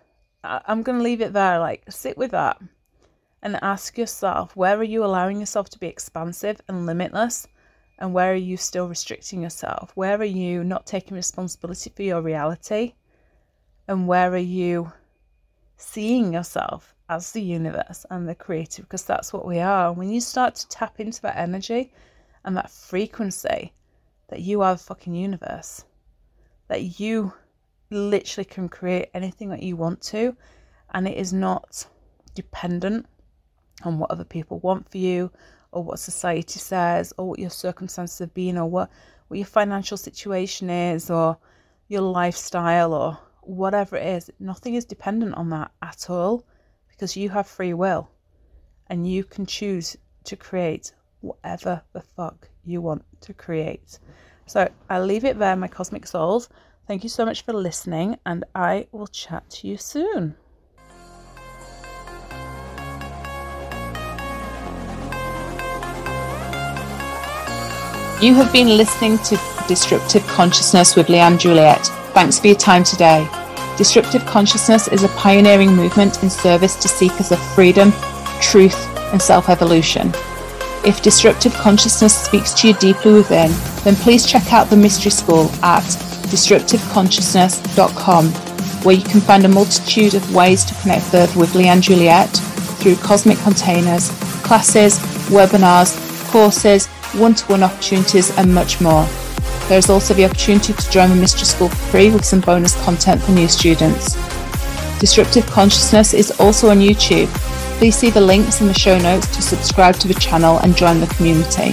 I'm 0.43 0.83
going 0.83 0.99
to 0.99 1.05
leave 1.05 1.21
it 1.21 1.33
there. 1.33 1.59
Like, 1.59 1.85
sit 1.89 2.19
with 2.19 2.33
that 2.33 2.61
and 3.43 3.59
ask 3.63 3.97
yourself 3.97 4.57
where 4.57 4.77
are 4.77 4.85
you 4.85 5.05
allowing 5.05 5.41
yourself 5.41 5.71
to 5.71 5.79
be 5.79 5.87
expansive 5.87 6.61
and 6.69 6.87
limitless? 6.87 7.47
And 8.01 8.15
where 8.15 8.33
are 8.33 8.37
you 8.37 8.57
still 8.57 8.89
restricting 8.89 9.43
yourself? 9.43 9.91
Where 9.95 10.21
are 10.21 10.25
you 10.25 10.63
not 10.63 10.87
taking 10.87 11.17
responsibility 11.17 11.91
for 11.91 12.03
your 12.03 12.21
reality? 12.21 12.95
And 13.89 14.07
where 14.07 14.33
are 14.33 14.37
you 14.37 14.93
seeing 15.77 16.33
yourself 16.33 16.95
as 17.09 17.33
the 17.33 17.43
universe 17.43 18.05
and 18.11 18.29
the 18.29 18.35
creative 18.35 18.85
Because 18.85 19.05
that's 19.05 19.33
what 19.33 19.47
we 19.47 19.59
are. 19.61 19.93
When 19.93 20.11
you 20.11 20.21
start 20.21 20.55
to 20.57 20.69
tap 20.69 21.01
into 21.01 21.23
that 21.23 21.39
energy 21.39 21.93
and 22.45 22.57
that 22.57 22.71
frequency 22.71 23.73
that 24.29 24.41
you 24.41 24.61
are 24.63 24.75
the 24.75 24.83
fucking 24.83 25.15
universe, 25.15 25.85
that 26.69 27.01
you 27.01 27.33
literally 27.91 28.45
can 28.45 28.69
create 28.69 29.09
anything 29.15 29.49
that 29.49 29.63
you 29.63 29.75
want 29.77 30.03
to, 30.03 30.37
and 30.93 31.09
it 31.09 31.17
is 31.17 31.33
not 31.33 31.87
dependent 32.35 33.07
on 33.85 33.99
what 33.99 34.11
other 34.11 34.25
people 34.25 34.59
want 34.61 34.91
for 34.91 34.99
you 34.99 35.31
or 35.73 35.83
what 35.83 35.99
society 35.99 36.59
says 36.59 37.13
or 37.17 37.29
what 37.29 37.39
your 37.39 37.51
circumstances 37.51 38.19
have 38.19 38.35
been 38.35 38.59
or 38.59 38.67
what, 38.67 38.91
what 39.29 39.39
your 39.39 39.47
financial 39.47 39.97
situation 39.97 40.69
is 40.69 41.11
or 41.11 41.39
your 41.89 42.03
lifestyle 42.03 42.93
or 42.93 43.19
whatever 43.43 43.97
it 43.97 44.07
is. 44.07 44.31
Nothing 44.39 44.75
is 44.75 44.85
dependent 44.85 45.35
on 45.35 45.51
that 45.51 45.71
at 45.81 46.11
all 46.11 46.45
because 46.99 47.17
you 47.17 47.29
have 47.29 47.47
free 47.47 47.75
will 47.75 48.11
and 48.89 49.09
you 49.09 49.23
can 49.23 49.47
choose 49.47 49.97
to 50.25 50.35
create 50.35 50.93
whatever 51.21 51.81
the 51.93 52.01
fuck 52.01 52.49
you 52.65 52.81
want 52.81 53.05
to 53.21 53.33
create. 53.33 54.01
So 54.47 54.69
I'll 54.91 55.07
leave 55.07 55.25
it 55.25 55.39
there, 55.39 55.55
my 55.55 55.69
cosmic 55.69 56.09
souls. 56.09 56.49
Thank 56.89 57.05
you 57.05 57.09
so 57.09 57.25
much 57.25 57.45
for 57.45 57.53
listening, 57.53 58.19
and 58.27 58.45
I 58.55 58.89
will 58.91 59.07
chat 59.07 59.49
to 59.51 59.69
you 59.69 59.77
soon. 59.77 60.35
You 68.21 68.35
have 68.35 68.53
been 68.53 68.77
listening 68.77 69.19
to 69.19 69.39
Disruptive 69.69 70.27
Consciousness 70.27 70.97
with 70.97 71.07
Leanne 71.07 71.39
Juliet. 71.39 71.87
Thanks 72.15 72.41
for 72.41 72.49
your 72.49 72.57
time 72.57 72.83
today. 72.83 73.29
Disruptive 73.79 74.27
Consciousness 74.27 74.89
is 74.89 75.05
a 75.05 75.09
pioneering 75.11 75.77
movement 75.77 76.25
in 76.25 76.31
service 76.31 76.75
to 76.75 76.89
seekers 76.89 77.31
of 77.31 77.39
freedom, 77.55 77.93
truth, 78.41 78.75
and 79.13 79.23
self 79.23 79.49
evolution. 79.49 80.11
If 80.85 81.01
disruptive 81.01 81.55
consciousness 81.55 82.13
speaks 82.13 82.53
to 82.55 82.67
you 82.67 82.75
deeply 82.75 83.13
within, 83.13 83.53
then 83.85 83.95
please 83.95 84.27
check 84.27 84.53
out 84.53 84.69
the 84.69 84.77
Mystery 84.77 85.13
School 85.13 85.49
at 85.63 85.85
disruptiveconsciousness.com, 86.27 88.27
where 88.83 88.97
you 88.97 89.05
can 89.05 89.21
find 89.21 89.45
a 89.45 89.49
multitude 89.49 90.15
of 90.15 90.35
ways 90.35 90.65
to 90.65 90.75
connect 90.83 91.05
further 91.05 91.39
with 91.39 91.53
Leanne 91.53 91.81
Juliet 91.81 92.31
through 92.81 92.97
cosmic 92.97 93.39
containers, 93.39 94.11
classes, 94.43 94.99
webinars, 95.31 95.97
courses, 96.33 96.89
one 97.15 97.37
to 97.37 97.47
one 97.47 97.63
opportunities, 97.63 98.37
and 98.39 98.53
much 98.53 98.81
more. 98.81 99.07
There 99.69 99.79
is 99.79 99.91
also 99.91 100.15
the 100.15 100.25
opportunity 100.25 100.73
to 100.73 100.91
join 100.91 101.11
the 101.11 101.17
Mystery 101.17 101.45
School 101.45 101.69
for 101.69 101.91
free 101.91 102.11
with 102.11 102.25
some 102.25 102.41
bonus 102.41 102.75
content 102.85 103.21
for 103.23 103.33
new 103.33 103.49
students. 103.49 104.15
Disruptive 104.99 105.47
Consciousness 105.47 106.15
is 106.15 106.31
also 106.41 106.71
on 106.71 106.79
YouTube. 106.79 107.29
Please 107.79 107.95
see 107.95 108.09
the 108.09 108.21
links 108.21 108.63
in 108.63 108.67
the 108.67 108.75
show 108.75 108.99
notes 108.99 109.27
to 109.37 109.43
subscribe 109.43 109.97
to 109.97 110.09
the 110.09 110.15
channel 110.15 110.59
and 110.59 110.75
join 110.75 111.01
the 111.01 111.07
community. 111.09 111.73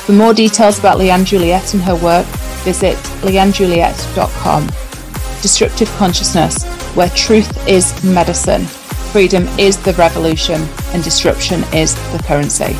For 0.00 0.12
more 0.12 0.34
details 0.34 0.78
about 0.78 0.98
Leanne 0.98 1.24
Juliet 1.24 1.72
and 1.72 1.82
her 1.82 1.96
work, 1.96 2.26
visit 2.62 2.96
leannejuliet.com. 3.22 4.66
Disruptive 5.40 5.90
Consciousness, 5.96 6.64
where 6.94 7.08
truth 7.10 7.66
is 7.66 8.04
medicine, 8.04 8.64
freedom 9.10 9.48
is 9.58 9.78
the 9.78 9.94
revolution, 9.94 10.60
and 10.92 11.02
disruption 11.02 11.64
is 11.72 11.94
the 12.12 12.22
currency. 12.24 12.76